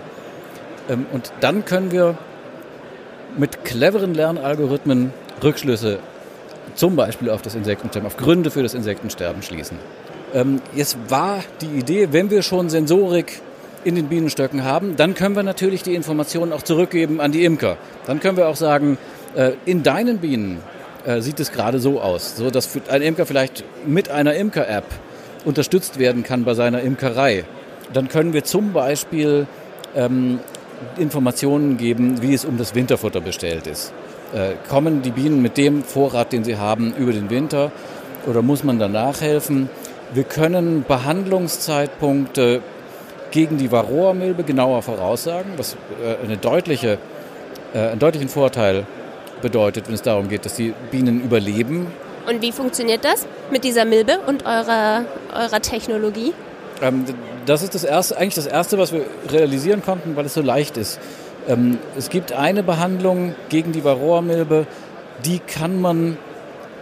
Ähm, 0.90 1.06
und 1.12 1.34
dann 1.42 1.66
können 1.66 1.92
wir 1.92 2.18
mit 3.38 3.66
cleveren 3.66 4.14
Lernalgorithmen 4.14 5.12
Rückschlüsse 5.44 6.00
zum 6.76 6.96
Beispiel 6.96 7.30
auf 7.30 7.42
das 7.42 7.56
Insektensterben, 7.56 8.08
auf 8.08 8.16
Gründe 8.16 8.52
für 8.52 8.64
das 8.64 8.74
Insektensterben 8.74 9.44
schließen. 9.44 9.78
Ähm, 10.34 10.62
jetzt 10.74 10.98
war 11.10 11.44
die 11.60 11.78
Idee, 11.78 12.14
wenn 12.14 12.30
wir 12.30 12.42
schon 12.42 12.70
Sensorik 12.70 13.42
in 13.84 13.96
den 13.96 14.08
Bienenstöcken 14.08 14.64
haben, 14.64 14.96
dann 14.96 15.14
können 15.14 15.36
wir 15.36 15.44
natürlich 15.44 15.84
die 15.84 15.96
Informationen 15.96 16.54
auch 16.54 16.62
zurückgeben 16.62 17.22
an 17.22 17.32
die 17.32 17.46
Imker. 17.46 17.78
Dann 18.06 18.20
können 18.20 18.38
wir 18.38 18.48
auch 18.48 18.56
sagen, 18.56 18.98
äh, 19.36 19.52
in 19.66 19.84
deinen 19.84 20.20
Bienen 20.20 20.60
äh, 21.06 21.22
sieht 21.22 21.40
es 21.40 21.52
gerade 21.52 21.80
so 21.80 22.02
aus, 22.02 22.36
so 22.36 22.50
dass 22.50 22.70
ein 22.90 23.02
Imker 23.02 23.26
vielleicht 23.26 23.64
mit 23.86 24.10
einer 24.10 24.36
Imker-App 24.36 24.86
unterstützt 25.46 26.00
werden 26.00 26.24
kann 26.24 26.44
bei 26.44 26.54
seiner 26.54 26.82
Imkerei. 26.82 27.46
Dann 27.94 28.10
können 28.10 28.34
wir 28.34 28.44
zum 28.44 28.74
Beispiel 28.74 29.48
ähm, 29.96 30.40
Informationen 30.98 31.78
geben, 31.78 32.22
wie 32.22 32.34
es 32.34 32.46
um 32.46 32.58
das 32.58 32.76
Winterfutter 32.76 33.22
bestellt 33.22 33.68
ist. 33.68 33.94
Äh, 34.34 34.54
kommen 34.70 35.02
die 35.02 35.12
Bienen 35.12 35.42
mit 35.42 35.58
dem 35.58 35.84
Vorrat, 35.84 36.34
den 36.34 36.44
sie 36.44 36.58
haben, 36.58 36.94
über 36.98 37.14
den 37.14 37.30
Winter 37.30 37.72
oder 38.28 38.42
muss 38.42 38.64
man 38.64 38.80
danach 38.80 39.22
helfen? 39.22 39.70
Wir 40.14 40.24
können 40.24 40.84
Behandlungszeitpunkte 40.88 42.62
gegen 43.32 43.58
die 43.58 43.72
Varroa-Milbe 43.72 44.44
genauer 44.44 44.82
voraussagen, 44.82 45.54
was 45.58 45.76
äh, 46.04 46.24
eine 46.24 46.38
deutliche, 46.38 46.98
äh, 47.74 47.80
einen 47.80 48.00
deutlichen 48.00 48.30
Vorteil 48.30 48.86
bedeutet, 49.42 49.88
wenn 49.88 49.96
es 49.96 50.02
darum 50.02 50.30
geht, 50.30 50.46
dass 50.46 50.56
die 50.56 50.74
Bienen 50.92 51.22
überleben. 51.22 51.88
Und 52.28 52.42
wie 52.42 52.52
funktioniert 52.52 53.06
das 53.06 53.28
mit 53.52 53.64
dieser 53.64 53.86
Milbe 53.86 54.20
und 54.28 54.46
eurer, 54.46 55.06
eurer 55.34 55.62
Technologie? 55.62 56.34
Ähm, 56.82 57.06
das 57.46 57.64
ist 57.64 57.76
das 57.76 57.84
erste, 57.84 58.18
eigentlich 58.18 58.36
das 58.36 58.48
Erste, 58.48 58.78
was 58.78 58.92
wir 58.92 59.06
realisieren 59.32 59.82
konnten, 59.84 60.16
weil 60.16 60.26
es 60.26 60.34
so 60.34 60.42
leicht 60.42 60.78
ist. 60.78 61.00
Ähm, 61.48 61.80
es 61.98 62.10
gibt 62.10 62.34
eine 62.34 62.64
Behandlung 62.64 63.34
gegen 63.50 63.72
die 63.72 63.84
Varroa-Milbe, 63.84 64.68
die 65.26 65.40
kann 65.40 65.82
man 65.82 66.18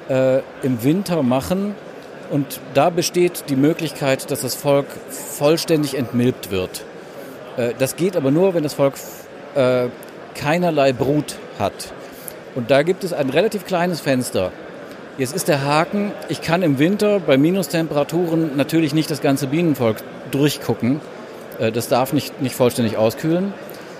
äh, 0.09 0.39
im 0.61 0.83
Winter 0.83 1.23
machen 1.23 1.75
und 2.29 2.59
da 2.73 2.89
besteht 2.89 3.45
die 3.49 3.55
Möglichkeit, 3.55 4.29
dass 4.31 4.41
das 4.41 4.55
Volk 4.55 4.87
vollständig 5.09 5.97
entmilbt 5.97 6.51
wird. 6.51 6.83
Äh, 7.57 7.73
das 7.77 7.95
geht 7.95 8.15
aber 8.15 8.31
nur, 8.31 8.53
wenn 8.53 8.63
das 8.63 8.73
Volk 8.73 8.95
äh, 9.55 9.87
keinerlei 10.35 10.93
Brut 10.93 11.35
hat. 11.59 11.93
Und 12.55 12.71
da 12.71 12.83
gibt 12.83 13.03
es 13.03 13.13
ein 13.13 13.29
relativ 13.29 13.65
kleines 13.65 14.01
Fenster. 14.01 14.51
Jetzt 15.17 15.35
ist 15.35 15.47
der 15.47 15.63
Haken, 15.63 16.11
ich 16.29 16.41
kann 16.41 16.61
im 16.61 16.77
Winter 16.77 17.19
bei 17.19 17.37
Minustemperaturen 17.37 18.55
natürlich 18.55 18.93
nicht 18.93 19.09
das 19.09 19.21
ganze 19.21 19.47
Bienenvolk 19.47 19.97
durchgucken. 20.31 21.01
Äh, 21.59 21.71
das 21.71 21.87
darf 21.87 22.13
nicht, 22.13 22.41
nicht 22.41 22.55
vollständig 22.55 22.97
auskühlen. 22.97 23.53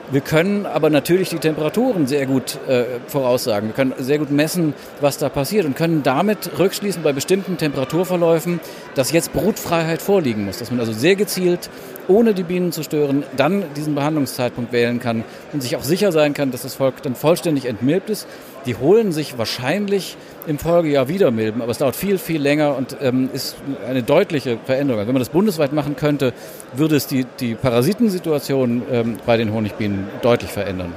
Wir 0.09 0.21
können 0.21 0.65
aber 0.65 0.89
natürlich 0.89 1.29
die 1.29 1.39
Temperaturen 1.39 2.07
sehr 2.07 2.25
gut 2.25 2.57
äh, 2.69 2.85
voraussagen. 3.07 3.67
Wir 3.67 3.75
können 3.75 3.93
sehr 3.99 4.19
gut 4.19 4.31
messen, 4.31 4.73
was 5.01 5.17
da 5.17 5.27
passiert 5.27 5.65
und 5.65 5.75
können 5.75 6.01
damit 6.01 6.57
rückschließen 6.57 7.03
bei 7.03 7.11
bestimmten 7.11 7.57
Temperaturverläufen, 7.57 8.61
dass 8.95 9.11
jetzt 9.11 9.33
Brutfreiheit 9.33 10.01
vorliegen 10.01 10.45
muss. 10.45 10.59
Dass 10.59 10.71
man 10.71 10.79
also 10.79 10.93
sehr 10.93 11.17
gezielt, 11.17 11.69
ohne 12.07 12.33
die 12.33 12.43
Bienen 12.43 12.71
zu 12.71 12.83
stören, 12.83 13.23
dann 13.35 13.65
diesen 13.75 13.95
Behandlungszeitpunkt 13.95 14.71
wählen 14.71 15.01
kann 15.01 15.25
und 15.51 15.61
sich 15.61 15.75
auch 15.75 15.83
sicher 15.83 16.13
sein 16.13 16.33
kann, 16.33 16.51
dass 16.51 16.61
das 16.61 16.75
Volk 16.75 17.01
dann 17.01 17.15
vollständig 17.15 17.65
entmilbt 17.65 18.09
ist. 18.09 18.27
Die 18.65 18.75
holen 18.75 19.11
sich 19.11 19.37
wahrscheinlich 19.37 20.17
im 20.45 20.59
Folgejahr 20.59 21.07
wieder 21.07 21.31
Milben, 21.31 21.61
aber 21.61 21.71
es 21.71 21.77
dauert 21.77 21.95
viel, 21.95 22.17
viel 22.17 22.41
länger 22.41 22.75
und 22.75 22.97
ähm, 23.01 23.29
ist 23.33 23.55
eine 23.87 24.03
deutliche 24.03 24.57
Veränderung. 24.65 24.99
Also 24.99 25.07
wenn 25.07 25.13
man 25.13 25.21
das 25.21 25.29
bundesweit 25.29 25.73
machen 25.73 25.95
könnte, 25.95 26.33
würde 26.73 26.95
es 26.95 27.07
die, 27.07 27.25
die 27.39 27.55
Parasitensituation 27.55 28.83
ähm, 28.91 29.17
bei 29.25 29.37
den 29.37 29.53
Honigbienen 29.53 30.07
deutlich 30.21 30.51
verändern. 30.51 30.93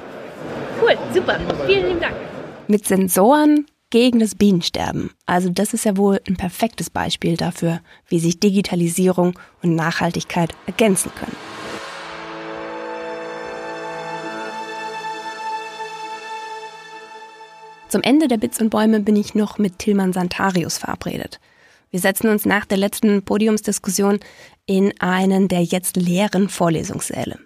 Cool, 0.82 0.96
super. 1.14 1.38
Vielen 1.66 1.86
lieben 1.88 2.00
Dank. 2.00 2.14
Mit 2.68 2.86
Sensoren 2.86 3.66
gegen 3.90 4.20
das 4.20 4.36
Bienensterben. 4.36 5.10
Also 5.26 5.50
das 5.50 5.74
ist 5.74 5.84
ja 5.84 5.96
wohl 5.96 6.20
ein 6.28 6.36
perfektes 6.36 6.90
Beispiel 6.90 7.36
dafür, 7.36 7.80
wie 8.08 8.20
sich 8.20 8.38
Digitalisierung 8.38 9.38
und 9.62 9.74
Nachhaltigkeit 9.74 10.52
ergänzen 10.66 11.10
können. 11.18 11.36
Zum 17.90 18.02
Ende 18.02 18.28
der 18.28 18.36
Bits 18.36 18.60
und 18.60 18.70
Bäume 18.70 19.00
bin 19.00 19.16
ich 19.16 19.34
noch 19.34 19.58
mit 19.58 19.80
Tilman 19.80 20.12
Santarius 20.12 20.78
verabredet. 20.78 21.40
Wir 21.90 21.98
setzen 21.98 22.28
uns 22.28 22.46
nach 22.46 22.64
der 22.64 22.78
letzten 22.78 23.24
Podiumsdiskussion 23.24 24.20
in 24.64 24.94
einen 25.00 25.48
der 25.48 25.64
jetzt 25.64 25.96
leeren 25.96 26.48
Vorlesungssäle. 26.48 27.40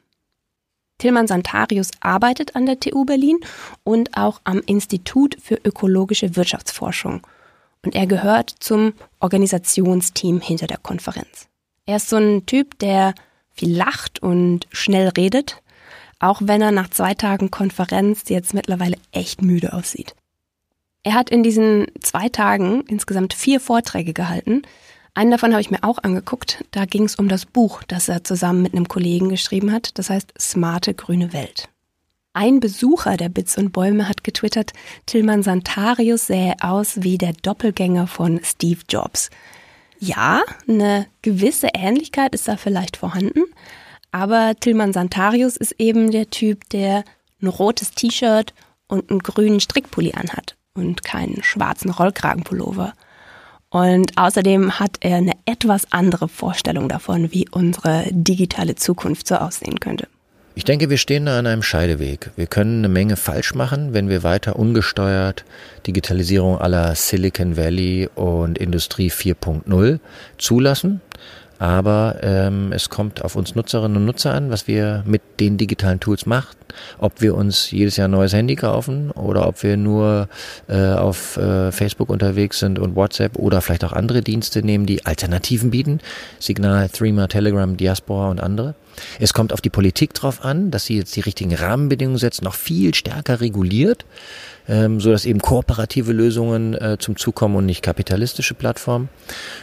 Tilman 0.98 1.26
Santarius 1.26 1.92
arbeitet 2.00 2.57
an 2.57 2.66
der 2.66 2.78
TU 2.78 3.07
Berlin 3.07 3.38
und 3.85 4.18
auch 4.18 4.42
am 4.44 4.61
Institut 4.66 5.38
für 5.42 5.54
ökologische 5.64 6.37
Wirtschaftsforschung. 6.37 7.26
Und 7.83 7.94
er 7.94 8.07
gehört 8.07 8.54
zum 8.61 8.92
Organisationsteam 9.20 10.42
hinter 10.42 10.66
der 10.66 10.78
Konferenz. 10.78 11.48
Er 11.87 11.96
ist 11.96 12.11
so 12.11 12.16
ein 12.16 12.44
Typ, 12.44 12.78
der 12.80 13.14
viel 13.50 13.74
lacht 13.74 14.22
und 14.22 14.66
schnell 14.72 15.09
redet, 15.09 15.62
auch 16.18 16.42
wenn 16.44 16.61
er 16.61 16.70
nach 16.70 16.90
zwei 16.90 17.14
Tagen 17.14 17.50
Konferenz 17.50 18.24
jetzt 18.28 18.52
mittlerweile 18.52 18.98
echt 19.11 19.40
müde 19.40 19.72
aussieht. 19.72 20.14
Er 21.05 21.12
hat 21.12 21.29
in 21.29 21.43
diesen 21.43 21.87
zwei 22.01 22.31
Tagen 22.31 22.83
insgesamt 22.88 23.35
vier 23.35 23.61
Vorträge 23.61 24.14
gehalten. 24.14 24.62
Einen 25.12 25.31
davon 25.31 25.53
habe 25.53 25.61
ich 25.61 25.71
mir 25.71 25.85
auch 25.85 25.99
angeguckt. 25.99 26.64
Da 26.71 26.87
ging 26.87 27.05
es 27.05 27.17
um 27.17 27.29
das 27.29 27.45
Buch, 27.45 27.83
das 27.85 28.09
er 28.09 28.25
zusammen 28.25 28.62
mit 28.62 28.73
einem 28.73 28.88
Kollegen 28.88 29.29
geschrieben 29.29 29.71
hat. 29.71 29.99
Das 29.99 30.09
heißt 30.09 30.33
Smarte 30.40 30.95
grüne 30.95 31.35
Welt. 31.35 31.69
Ein 32.33 32.59
Besucher 32.59 33.19
der 33.19 33.29
Bits 33.29 33.57
und 33.59 33.71
Bäume 33.71 34.09
hat 34.09 34.25
getwittert, 34.25 34.73
Tillmann 35.07 35.45
Santarius 35.45 36.27
sähe 36.27 36.55
aus 36.61 37.03
wie 37.03 37.17
der 37.17 37.33
Doppelgänger 37.33 38.09
von 38.09 38.40
Steve 38.43 38.81
Jobs. 38.88 39.31
Ja, 40.01 40.43
eine 40.67 41.07
gewisse 41.23 41.69
Ähnlichkeit 41.75 42.35
ist 42.35 42.49
da 42.49 42.57
vielleicht 42.57 42.97
vorhanden, 42.97 43.45
aber 44.11 44.57
Tillmann 44.59 44.93
Santarius 44.93 45.57
ist 45.57 45.77
eben 45.79 46.11
der 46.11 46.31
Typ, 46.31 46.69
der 46.71 47.05
ein 47.40 47.47
rotes 47.47 47.93
T-Shirt 47.93 48.53
und 48.88 49.11
einen 49.11 49.21
grünen 49.21 49.61
Strickpulli 49.61 50.14
anhat 50.14 50.57
und 50.76 51.04
keinen 51.04 51.42
schwarzen 51.42 51.90
Rollkragenpullover. 51.90 52.92
Und 53.70 54.12
außerdem 54.16 54.78
hat 54.78 54.98
er 55.00 55.16
eine 55.16 55.32
etwas 55.46 55.92
andere 55.92 56.28
Vorstellung 56.28 56.88
davon, 56.88 57.32
wie 57.32 57.48
unsere 57.48 58.04
digitale 58.10 58.74
Zukunft 58.74 59.26
so 59.26 59.37
aussehen 59.37 59.80
könnte. 59.80 60.08
Ich 60.56 60.64
denke, 60.64 60.88
wir 60.88 60.98
stehen 60.98 61.26
da 61.26 61.38
an 61.38 61.48
einem 61.48 61.64
Scheideweg. 61.64 62.30
Wir 62.37 62.46
können 62.46 62.78
eine 62.78 62.88
Menge 62.88 63.16
falsch 63.16 63.54
machen, 63.54 63.92
wenn 63.92 64.08
wir 64.08 64.22
weiter 64.22 64.56
ungesteuert 64.56 65.44
Digitalisierung 65.87 66.58
aller 66.58 66.94
Silicon 66.94 67.56
Valley 67.56 68.08
und 68.14 68.58
Industrie 68.58 69.10
4.0 69.10 69.98
zulassen. 70.38 71.00
Aber 71.59 72.17
ähm, 72.23 72.73
es 72.73 72.90
kommt 72.90 73.25
auf 73.25 73.37
uns 73.37 73.55
Nutzerinnen 73.55 73.97
und 73.97 74.05
Nutzer 74.05 74.35
an, 74.35 74.51
was 74.51 74.67
wir 74.67 75.03
mit 75.07 75.23
den 75.40 75.57
digitalen 75.57 76.01
Tools 76.01 76.27
machen. 76.27 76.57
Ob 76.99 77.21
wir 77.21 77.37
uns 77.37 77.71
jedes 77.71 77.97
Jahr 77.97 78.09
ein 78.09 78.12
neues 78.12 78.33
Handy 78.33 78.57
kaufen 78.57 79.12
oder 79.12 79.47
ob 79.47 79.62
wir 79.62 79.77
nur 79.77 80.29
äh, 80.69 80.93
auf 80.93 81.37
äh, 81.37 81.71
Facebook 81.71 82.11
unterwegs 82.11 82.59
sind 82.59 82.79
und 82.79 82.97
WhatsApp 82.97 83.38
oder 83.38 83.61
vielleicht 83.61 83.85
auch 83.85 83.93
andere 83.93 84.23
Dienste 84.23 84.62
nehmen, 84.62 84.87
die 84.87 85.07
Alternativen 85.07 85.71
bieten. 85.71 86.01
Signal, 86.40 86.88
Threema, 86.88 87.29
Telegram, 87.29 87.77
Diaspora 87.77 88.31
und 88.31 88.40
andere. 88.40 88.75
Es 89.20 89.33
kommt 89.35 89.52
auf 89.52 89.61
die 89.61 89.70
Politik 89.70 90.14
drauf 90.14 90.44
an, 90.44 90.70
dass 90.70 90.87
sie 90.87 90.96
jetzt 90.96 91.14
die 91.16 91.20
richtigen 91.20 91.54
Rahmenbedingungen 91.54 92.18
setzt, 92.18 92.42
noch 92.42 92.54
viel 92.54 92.94
stärker 92.94 93.40
reguliert 93.40 94.04
ähm, 94.68 95.00
so 95.00 95.11
dass 95.11 95.26
eben 95.26 95.40
kooperative 95.40 96.12
Lösungen 96.12 96.74
äh, 96.74 96.96
zum 96.98 97.16
Zug 97.16 97.35
kommen 97.35 97.57
und 97.57 97.66
nicht 97.66 97.83
kapitalistische 97.83 98.54
Plattformen. 98.54 99.09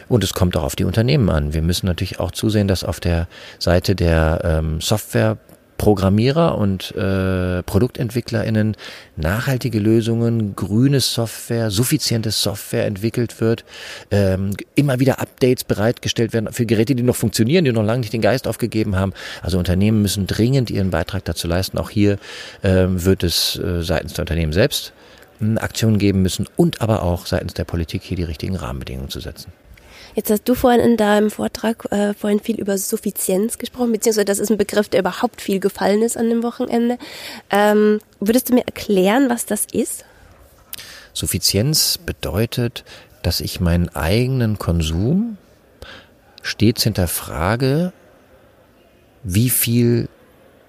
Und 0.08 0.24
es 0.24 0.34
kommt 0.34 0.56
auch 0.56 0.62
auf 0.62 0.76
die 0.76 0.84
Unternehmen 0.84 1.28
an. 1.30 1.54
Wir 1.54 1.62
müssen 1.62 1.86
natürlich 1.86 2.20
auch 2.20 2.30
zusehen, 2.30 2.68
dass 2.68 2.84
auf 2.84 3.00
der 3.00 3.28
Seite 3.58 3.94
der 3.94 4.40
ähm, 4.44 4.80
Software 4.80 5.38
Programmierer 5.82 6.58
und 6.58 6.94
äh, 6.94 7.64
ProduktentwicklerInnen 7.64 8.76
nachhaltige 9.16 9.80
Lösungen, 9.80 10.54
grüne 10.54 11.00
Software, 11.00 11.72
suffiziente 11.72 12.30
Software 12.30 12.86
entwickelt 12.86 13.40
wird, 13.40 13.64
ähm, 14.12 14.50
immer 14.76 15.00
wieder 15.00 15.18
Updates 15.18 15.64
bereitgestellt 15.64 16.32
werden 16.34 16.52
für 16.52 16.66
Geräte, 16.66 16.94
die 16.94 17.02
noch 17.02 17.16
funktionieren, 17.16 17.64
die 17.64 17.72
noch 17.72 17.82
lange 17.82 17.98
nicht 17.98 18.12
den 18.12 18.20
Geist 18.20 18.46
aufgegeben 18.46 18.94
haben. 18.94 19.12
Also 19.42 19.58
Unternehmen 19.58 20.02
müssen 20.02 20.28
dringend 20.28 20.70
ihren 20.70 20.90
Beitrag 20.90 21.24
dazu 21.24 21.48
leisten. 21.48 21.78
Auch 21.78 21.90
hier 21.90 22.18
ähm, 22.62 23.04
wird 23.04 23.24
es 23.24 23.58
äh, 23.58 23.82
seitens 23.82 24.12
der 24.12 24.22
Unternehmen 24.22 24.52
selbst 24.52 24.92
hm, 25.40 25.58
Aktionen 25.58 25.98
geben 25.98 26.22
müssen 26.22 26.46
und 26.54 26.80
aber 26.80 27.02
auch 27.02 27.26
seitens 27.26 27.54
der 27.54 27.64
Politik 27.64 28.04
hier 28.04 28.16
die 28.16 28.22
richtigen 28.22 28.54
Rahmenbedingungen 28.54 29.10
zu 29.10 29.18
setzen. 29.18 29.52
Jetzt 30.14 30.30
hast 30.30 30.44
du 30.44 30.54
vorhin 30.54 30.80
in 30.80 30.96
deinem 30.96 31.30
Vortrag 31.30 31.90
äh, 31.90 32.12
vorhin 32.12 32.40
viel 32.40 32.60
über 32.60 32.76
Suffizienz 32.76 33.58
gesprochen, 33.58 33.92
beziehungsweise 33.92 34.26
das 34.26 34.38
ist 34.38 34.50
ein 34.50 34.58
Begriff, 34.58 34.88
der 34.88 35.00
überhaupt 35.00 35.40
viel 35.40 35.58
gefallen 35.58 36.02
ist 36.02 36.16
an 36.16 36.28
dem 36.28 36.42
Wochenende. 36.42 36.98
Ähm, 37.50 38.00
würdest 38.20 38.50
du 38.50 38.54
mir 38.54 38.66
erklären, 38.66 39.30
was 39.30 39.46
das 39.46 39.66
ist? 39.72 40.04
Suffizienz 41.14 41.98
bedeutet, 41.98 42.84
dass 43.22 43.40
ich 43.40 43.60
meinen 43.60 43.88
eigenen 43.90 44.58
Konsum 44.58 45.38
stets 46.42 46.82
hinterfrage, 46.82 47.92
wie 49.22 49.50
viel 49.50 50.08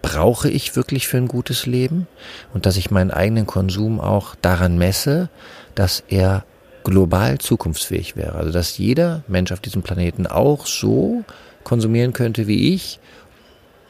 brauche 0.01 0.49
ich 0.49 0.75
wirklich 0.75 1.07
für 1.07 1.17
ein 1.17 1.27
gutes 1.27 1.65
Leben 1.65 2.07
und 2.53 2.65
dass 2.65 2.77
ich 2.77 2.91
meinen 2.91 3.11
eigenen 3.11 3.47
Konsum 3.47 3.99
auch 3.99 4.35
daran 4.35 4.77
messe, 4.77 5.29
dass 5.75 6.03
er 6.07 6.45
global 6.83 7.37
zukunftsfähig 7.37 8.15
wäre. 8.15 8.35
Also 8.35 8.51
dass 8.51 8.77
jeder 8.77 9.23
Mensch 9.27 9.51
auf 9.51 9.59
diesem 9.59 9.81
Planeten 9.81 10.27
auch 10.27 10.65
so 10.65 11.23
konsumieren 11.63 12.13
könnte 12.13 12.47
wie 12.47 12.73
ich 12.73 12.99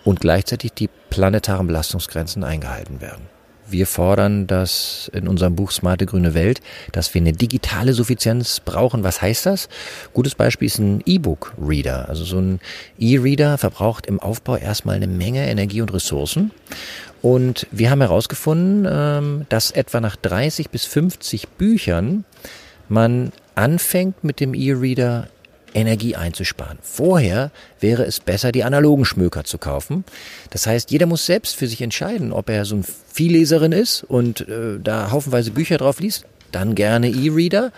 und 0.03 0.19
gleichzeitig 0.19 0.73
die 0.73 0.89
planetaren 1.10 1.67
Belastungsgrenzen 1.67 2.43
eingehalten 2.43 3.01
werden. 3.01 3.34
Wir 3.65 3.88
fordern 3.88 4.45
das 4.45 5.10
in 5.13 5.27
unserem 5.27 5.56
Buch 5.56 5.71
Smarte 5.71 6.06
grüne 6.06 6.34
Welt, 6.34 6.60
dass 6.91 7.13
wir 7.13 7.21
eine 7.21 7.32
digitale 7.32 7.93
Suffizienz 7.93 8.60
brauchen. 8.60 9.03
Was 9.03 9.21
heißt 9.21 9.45
das? 9.45 9.69
Gutes 10.13 10.36
Beispiel 10.36 10.65
ist 10.65 10.79
ein 10.79 11.01
E-Book-Reader. 11.06 12.10
Also 12.10 12.25
so 12.25 12.39
ein 12.39 12.60
E-Reader 12.99 13.58
verbraucht 13.58 14.06
im 14.06 14.19
Aufbau 14.19 14.58
erstmal 14.58 14.97
eine 14.97 15.08
Menge 15.08 15.47
Energie 15.47 15.82
und 15.82 15.93
Ressourcen. 15.93 16.51
Und 17.21 17.65
wir 17.71 17.89
haben 17.89 18.01
herausgefunden, 18.01 18.86
ähm, 18.88 19.45
dass 19.47 19.71
etwa 19.71 20.01
nach 20.01 20.17
30 20.17 20.69
bis 20.69 20.86
50 20.86 21.47
Büchern 21.49 22.25
man 22.93 23.32
anfängt 23.56 24.23
mit 24.23 24.39
dem 24.39 24.53
E-Reader 24.53 25.27
Energie 25.73 26.15
einzusparen. 26.15 26.77
Vorher 26.82 27.51
wäre 27.79 28.06
es 28.06 28.19
besser, 28.19 28.51
die 28.51 28.63
analogen 28.63 29.06
Schmöker 29.06 29.43
zu 29.43 29.58
kaufen. 29.58 30.06
Das 30.51 30.67
heißt, 30.67 30.91
jeder 30.91 31.08
muss 31.08 31.25
selbst 31.25 31.56
für 31.56 31.67
sich 31.67 31.82
entscheiden, 31.82 32.32
ob 32.32 32.49
er 32.49 32.63
so 32.65 32.75
ein 32.75 32.86
Vielleserin 33.12 33.71
ist 33.71 34.03
und 34.03 34.47
äh, 34.47 34.79
da 34.82 35.12
haufenweise 35.12 35.51
Bücher 35.51 35.77
drauf 35.77 35.99
liest, 35.99 36.25
dann 36.51 36.75
gerne 36.75 37.10
E-Reader. 37.10 37.71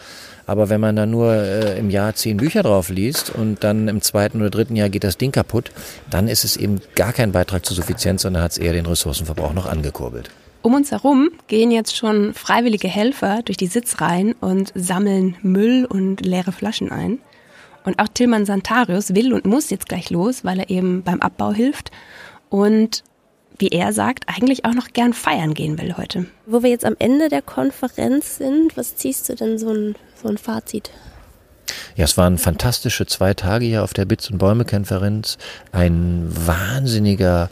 Aber 0.45 0.69
wenn 0.69 0.81
man 0.81 0.95
dann 0.95 1.09
nur 1.09 1.33
äh, 1.33 1.79
im 1.79 1.89
Jahr 1.89 2.13
zehn 2.13 2.37
Bücher 2.37 2.61
drauf 2.61 2.89
liest 2.89 3.29
und 3.29 3.63
dann 3.63 3.87
im 3.87 4.01
zweiten 4.01 4.41
oder 4.41 4.49
dritten 4.49 4.75
Jahr 4.75 4.89
geht 4.89 5.05
das 5.05 5.17
Ding 5.17 5.31
kaputt, 5.31 5.71
dann 6.09 6.27
ist 6.27 6.43
es 6.43 6.57
eben 6.57 6.81
gar 6.95 7.13
kein 7.13 7.31
Beitrag 7.31 7.65
zur 7.65 7.75
Suffizienz, 7.75 8.23
sondern 8.23 8.43
hat 8.43 8.51
es 8.51 8.57
eher 8.57 8.73
den 8.73 8.85
Ressourcenverbrauch 8.85 9.53
noch 9.53 9.65
angekurbelt. 9.65 10.29
Um 10.65 10.73
uns 10.73 10.89
herum 10.89 11.29
gehen 11.45 11.69
jetzt 11.69 11.95
schon 11.95 12.33
freiwillige 12.33 12.87
Helfer 12.87 13.43
durch 13.45 13.55
die 13.55 13.67
Sitzreihen 13.67 14.33
und 14.33 14.71
sammeln 14.73 15.35
Müll 15.43 15.85
und 15.85 16.25
leere 16.25 16.51
Flaschen 16.51 16.91
ein. 16.91 17.19
Und 17.83 17.99
auch 17.99 18.07
Tilman 18.07 18.47
Santarius 18.47 19.13
will 19.13 19.31
und 19.31 19.45
muss 19.45 19.69
jetzt 19.69 19.87
gleich 19.87 20.09
los, 20.09 20.43
weil 20.43 20.61
er 20.61 20.71
eben 20.71 21.03
beim 21.03 21.21
Abbau 21.21 21.53
hilft. 21.53 21.91
Und 22.49 23.03
wie 23.59 23.67
er 23.67 23.93
sagt, 23.93 24.23
eigentlich 24.25 24.65
auch 24.65 24.73
noch 24.73 24.87
gern 24.91 25.13
feiern 25.13 25.53
gehen 25.53 25.79
will 25.79 25.97
heute. 25.97 26.25
Wo 26.47 26.63
wir 26.63 26.71
jetzt 26.71 26.83
am 26.83 26.95
Ende 26.97 27.29
der 27.29 27.43
Konferenz 27.43 28.37
sind, 28.37 28.75
was 28.75 28.95
ziehst 28.95 29.29
du 29.29 29.35
denn 29.35 29.59
so 29.59 29.69
ein, 29.69 29.93
so 30.19 30.29
ein 30.29 30.39
Fazit? 30.39 30.89
Ja, 31.95 32.05
es 32.05 32.17
waren 32.17 32.39
fantastische 32.39 33.05
zwei 33.05 33.35
Tage 33.35 33.65
hier 33.65 33.83
auf 33.83 33.93
der 33.93 34.05
Bits- 34.05 34.31
und 34.31 34.39
Bäume-Konferenz. 34.39 35.37
Ein 35.71 36.25
wahnsinniger 36.27 37.51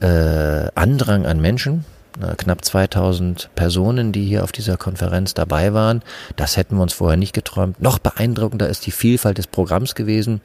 äh, 0.00 0.66
Andrang 0.74 1.26
an 1.26 1.40
Menschen 1.40 1.84
knapp 2.36 2.64
2000 2.64 3.50
Personen, 3.54 4.12
die 4.12 4.24
hier 4.24 4.44
auf 4.44 4.52
dieser 4.52 4.76
Konferenz 4.76 5.34
dabei 5.34 5.72
waren. 5.72 6.02
Das 6.36 6.56
hätten 6.56 6.76
wir 6.76 6.82
uns 6.82 6.92
vorher 6.92 7.16
nicht 7.16 7.32
geträumt. 7.32 7.80
Noch 7.80 7.98
beeindruckender 7.98 8.68
ist 8.68 8.86
die 8.86 8.90
Vielfalt 8.90 9.38
des 9.38 9.46
Programms 9.46 9.94
gewesen. 9.94 10.40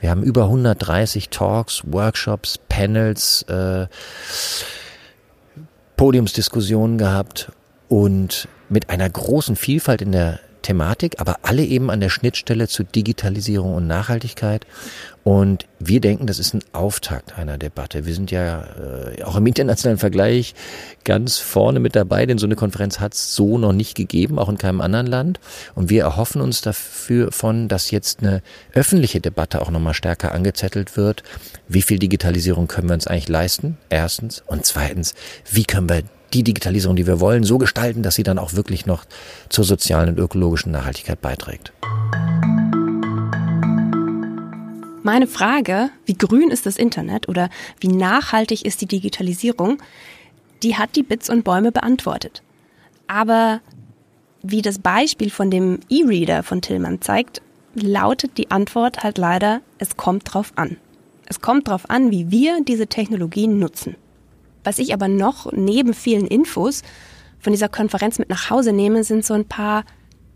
Wir 0.00 0.10
haben 0.10 0.22
über 0.22 0.44
130 0.44 1.28
Talks, 1.28 1.82
Workshops, 1.86 2.58
Panels, 2.68 3.42
äh, 3.42 3.86
Podiumsdiskussionen 5.96 6.98
gehabt 6.98 7.52
und 7.88 8.48
mit 8.68 8.90
einer 8.90 9.08
großen 9.08 9.56
Vielfalt 9.56 10.02
in 10.02 10.12
der 10.12 10.40
Thematik, 10.62 11.20
aber 11.20 11.40
alle 11.42 11.64
eben 11.64 11.90
an 11.90 12.00
der 12.00 12.08
Schnittstelle 12.08 12.68
zu 12.68 12.84
Digitalisierung 12.84 13.74
und 13.74 13.86
Nachhaltigkeit. 13.86 14.66
Und 15.24 15.66
wir 15.78 16.00
denken, 16.00 16.26
das 16.26 16.40
ist 16.40 16.52
ein 16.52 16.64
Auftakt 16.72 17.38
einer 17.38 17.56
Debatte. 17.56 18.06
Wir 18.06 18.14
sind 18.14 18.32
ja 18.32 18.64
äh, 18.64 19.22
auch 19.22 19.36
im 19.36 19.46
internationalen 19.46 19.98
Vergleich 19.98 20.54
ganz 21.04 21.38
vorne 21.38 21.78
mit 21.78 21.94
dabei, 21.94 22.26
denn 22.26 22.38
so 22.38 22.46
eine 22.46 22.56
Konferenz 22.56 22.98
hat 22.98 23.14
es 23.14 23.34
so 23.34 23.56
noch 23.56 23.72
nicht 23.72 23.94
gegeben, 23.94 24.38
auch 24.38 24.48
in 24.48 24.58
keinem 24.58 24.80
anderen 24.80 25.06
Land. 25.06 25.38
Und 25.74 25.90
wir 25.90 26.02
erhoffen 26.02 26.40
uns 26.40 26.60
dafür 26.60 27.30
von, 27.30 27.68
dass 27.68 27.92
jetzt 27.92 28.20
eine 28.20 28.42
öffentliche 28.74 29.20
Debatte 29.20 29.62
auch 29.62 29.70
nochmal 29.70 29.94
stärker 29.94 30.32
angezettelt 30.32 30.96
wird. 30.96 31.22
Wie 31.68 31.82
viel 31.82 32.00
Digitalisierung 32.00 32.66
können 32.66 32.88
wir 32.88 32.94
uns 32.94 33.06
eigentlich 33.06 33.28
leisten? 33.28 33.78
Erstens. 33.90 34.42
Und 34.46 34.66
zweitens, 34.66 35.14
wie 35.50 35.64
können 35.64 35.88
wir 35.88 36.02
die 36.34 36.42
Digitalisierung, 36.42 36.96
die 36.96 37.06
wir 37.06 37.20
wollen, 37.20 37.44
so 37.44 37.58
gestalten, 37.58 38.02
dass 38.02 38.14
sie 38.14 38.22
dann 38.22 38.38
auch 38.38 38.54
wirklich 38.54 38.86
noch 38.86 39.04
zur 39.48 39.64
sozialen 39.64 40.10
und 40.10 40.18
ökologischen 40.18 40.72
Nachhaltigkeit 40.72 41.20
beiträgt. 41.20 41.72
Meine 45.04 45.26
Frage, 45.26 45.90
wie 46.06 46.14
grün 46.14 46.50
ist 46.50 46.64
das 46.64 46.76
Internet 46.76 47.28
oder 47.28 47.50
wie 47.80 47.88
nachhaltig 47.88 48.64
ist 48.64 48.80
die 48.80 48.86
Digitalisierung, 48.86 49.78
die 50.62 50.76
hat 50.76 50.94
die 50.94 51.02
Bits 51.02 51.28
und 51.28 51.42
Bäume 51.42 51.72
beantwortet. 51.72 52.42
Aber 53.08 53.60
wie 54.42 54.62
das 54.62 54.78
Beispiel 54.78 55.30
von 55.30 55.50
dem 55.50 55.80
E-Reader 55.88 56.44
von 56.44 56.62
Tillmann 56.62 57.00
zeigt, 57.00 57.42
lautet 57.74 58.38
die 58.38 58.50
Antwort 58.50 59.02
halt 59.02 59.18
leider, 59.18 59.60
es 59.78 59.96
kommt 59.96 60.32
drauf 60.32 60.52
an. 60.56 60.76
Es 61.26 61.40
kommt 61.40 61.68
drauf 61.68 61.90
an, 61.90 62.10
wie 62.10 62.30
wir 62.30 62.62
diese 62.64 62.86
Technologien 62.86 63.58
nutzen. 63.58 63.96
Was 64.64 64.78
ich 64.78 64.94
aber 64.94 65.08
noch 65.08 65.52
neben 65.52 65.94
vielen 65.94 66.26
Infos 66.26 66.82
von 67.38 67.52
dieser 67.52 67.68
Konferenz 67.68 68.18
mit 68.18 68.28
nach 68.28 68.50
Hause 68.50 68.72
nehme, 68.72 69.04
sind 69.04 69.24
so 69.24 69.34
ein 69.34 69.46
paar, 69.46 69.84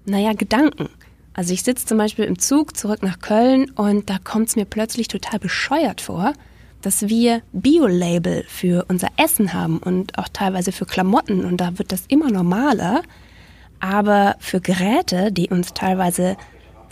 naja, 0.04 0.32
Gedanken. 0.32 0.88
Also 1.34 1.52
ich 1.52 1.62
sitze 1.62 1.86
zum 1.86 1.98
Beispiel 1.98 2.24
im 2.24 2.38
Zug 2.38 2.76
zurück 2.76 3.02
nach 3.02 3.20
Köln 3.20 3.70
und 3.70 4.08
da 4.08 4.18
kommt 4.18 4.48
es 4.48 4.56
mir 4.56 4.64
plötzlich 4.64 5.08
total 5.08 5.38
bescheuert 5.38 6.00
vor, 6.00 6.32
dass 6.80 7.08
wir 7.08 7.42
Bio-Label 7.52 8.44
für 8.48 8.86
unser 8.88 9.08
Essen 9.16 9.52
haben 9.52 9.78
und 9.78 10.18
auch 10.18 10.28
teilweise 10.28 10.72
für 10.72 10.86
Klamotten 10.86 11.44
und 11.44 11.58
da 11.58 11.78
wird 11.78 11.92
das 11.92 12.04
immer 12.08 12.30
normaler. 12.30 13.02
Aber 13.80 14.36
für 14.38 14.60
Geräte, 14.60 15.30
die 15.30 15.50
uns 15.50 15.74
teilweise 15.74 16.36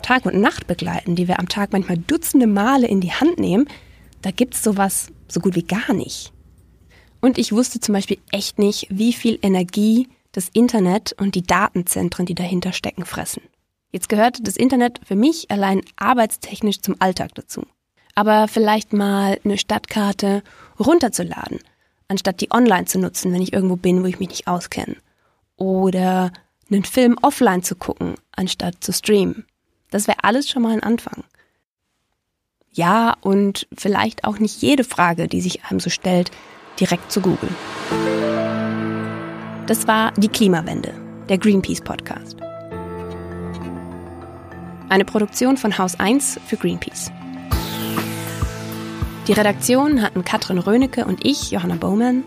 Tag 0.03 0.27
und 0.27 0.38
Nacht 0.38 0.66
begleiten, 0.66 1.16
die 1.16 1.29
wir 1.29 1.38
am 1.38 1.49
Tag 1.49 1.73
manchmal 1.73 1.97
dutzende 1.97 2.47
Male 2.47 2.87
in 2.87 3.01
die 3.01 3.12
Hand 3.12 3.38
nehmen, 3.38 3.66
da 4.20 4.31
gibt 4.31 4.55
es 4.55 4.62
sowas 4.62 5.09
so 5.29 5.40
gut 5.40 5.55
wie 5.55 5.62
gar 5.62 5.94
nicht. 5.94 6.33
Und 7.24 7.38
ich 7.38 7.52
wusste 7.52 7.80
zum 7.80 7.94
Beispiel 7.94 8.18
echt 8.32 8.58
nicht, 8.58 8.87
wie 8.90 9.14
viel 9.14 9.38
Energie 9.40 10.08
das 10.32 10.50
Internet 10.50 11.14
und 11.14 11.34
die 11.34 11.42
Datenzentren, 11.42 12.26
die 12.26 12.34
dahinter 12.34 12.74
stecken, 12.74 13.06
fressen. 13.06 13.42
Jetzt 13.92 14.10
gehört 14.10 14.46
das 14.46 14.58
Internet 14.58 15.00
für 15.06 15.14
mich 15.14 15.50
allein 15.50 15.80
arbeitstechnisch 15.96 16.82
zum 16.82 16.96
Alltag 16.98 17.34
dazu. 17.34 17.62
Aber 18.14 18.46
vielleicht 18.46 18.92
mal 18.92 19.40
eine 19.42 19.56
Stadtkarte 19.56 20.42
runterzuladen, 20.78 21.60
anstatt 22.08 22.42
die 22.42 22.50
online 22.50 22.84
zu 22.84 22.98
nutzen, 22.98 23.32
wenn 23.32 23.40
ich 23.40 23.54
irgendwo 23.54 23.76
bin, 23.76 24.02
wo 24.02 24.06
ich 24.06 24.20
mich 24.20 24.28
nicht 24.28 24.46
auskenne. 24.46 24.96
Oder 25.56 26.30
einen 26.70 26.84
Film 26.84 27.16
offline 27.22 27.62
zu 27.62 27.74
gucken, 27.74 28.16
anstatt 28.32 28.84
zu 28.84 28.92
streamen. 28.92 29.46
Das 29.90 30.08
wäre 30.08 30.24
alles 30.24 30.50
schon 30.50 30.60
mal 30.60 30.74
ein 30.74 30.82
Anfang. 30.82 31.24
Ja, 32.70 33.16
und 33.22 33.66
vielleicht 33.74 34.24
auch 34.24 34.38
nicht 34.38 34.60
jede 34.60 34.84
Frage, 34.84 35.26
die 35.26 35.40
sich 35.40 35.64
einem 35.64 35.80
so 35.80 35.88
stellt, 35.88 36.30
direkt 36.80 37.10
zu 37.10 37.20
googeln. 37.20 37.54
Das 39.66 39.87
war 39.87 40.12
die 40.12 40.28
Klimawende, 40.28 40.92
der 41.28 41.38
Greenpeace 41.38 41.80
Podcast. 41.80 42.37
Eine 44.88 45.04
Produktion 45.04 45.56
von 45.56 45.78
Haus 45.78 45.98
1 45.98 46.38
für 46.46 46.56
Greenpeace. 46.56 47.10
Die 49.26 49.32
Redaktion 49.32 50.02
hatten 50.02 50.24
Katrin 50.24 50.58
Rönecke 50.58 51.06
und 51.06 51.24
ich, 51.24 51.50
Johanna 51.50 51.76
Bowman. 51.76 52.24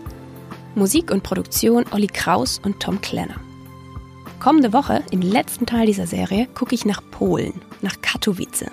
Musik 0.74 1.10
und 1.10 1.22
Produktion 1.22 1.84
Olli 1.92 2.08
Kraus 2.08 2.60
und 2.64 2.80
Tom 2.80 3.00
Klenner. 3.00 3.36
Kommende 4.40 4.72
Woche, 4.72 5.04
im 5.10 5.22
letzten 5.22 5.66
Teil 5.66 5.86
dieser 5.86 6.06
Serie, 6.06 6.46
gucke 6.54 6.74
ich 6.74 6.84
nach 6.84 7.00
Polen, 7.10 7.60
nach 7.82 8.00
Katowice. 8.02 8.66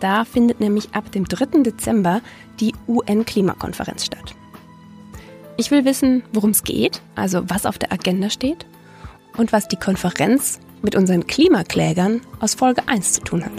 Da 0.00 0.24
findet 0.24 0.60
nämlich 0.60 0.94
ab 0.94 1.10
dem 1.12 1.24
3. 1.24 1.62
Dezember 1.62 2.20
die 2.60 2.74
UN-Klimakonferenz 2.86 4.04
statt. 4.04 4.34
Ich 5.58 5.70
will 5.70 5.86
wissen, 5.86 6.22
worum 6.32 6.50
es 6.50 6.64
geht, 6.64 7.00
also 7.14 7.48
was 7.48 7.64
auf 7.64 7.78
der 7.78 7.90
Agenda 7.92 8.28
steht 8.28 8.66
und 9.38 9.52
was 9.52 9.68
die 9.68 9.76
Konferenz 9.76 10.60
mit 10.82 10.94
unseren 10.94 11.26
Klimaklägern 11.26 12.20
aus 12.40 12.54
Folge 12.54 12.82
1 12.86 13.14
zu 13.14 13.20
tun 13.22 13.44
hat. 13.44 13.52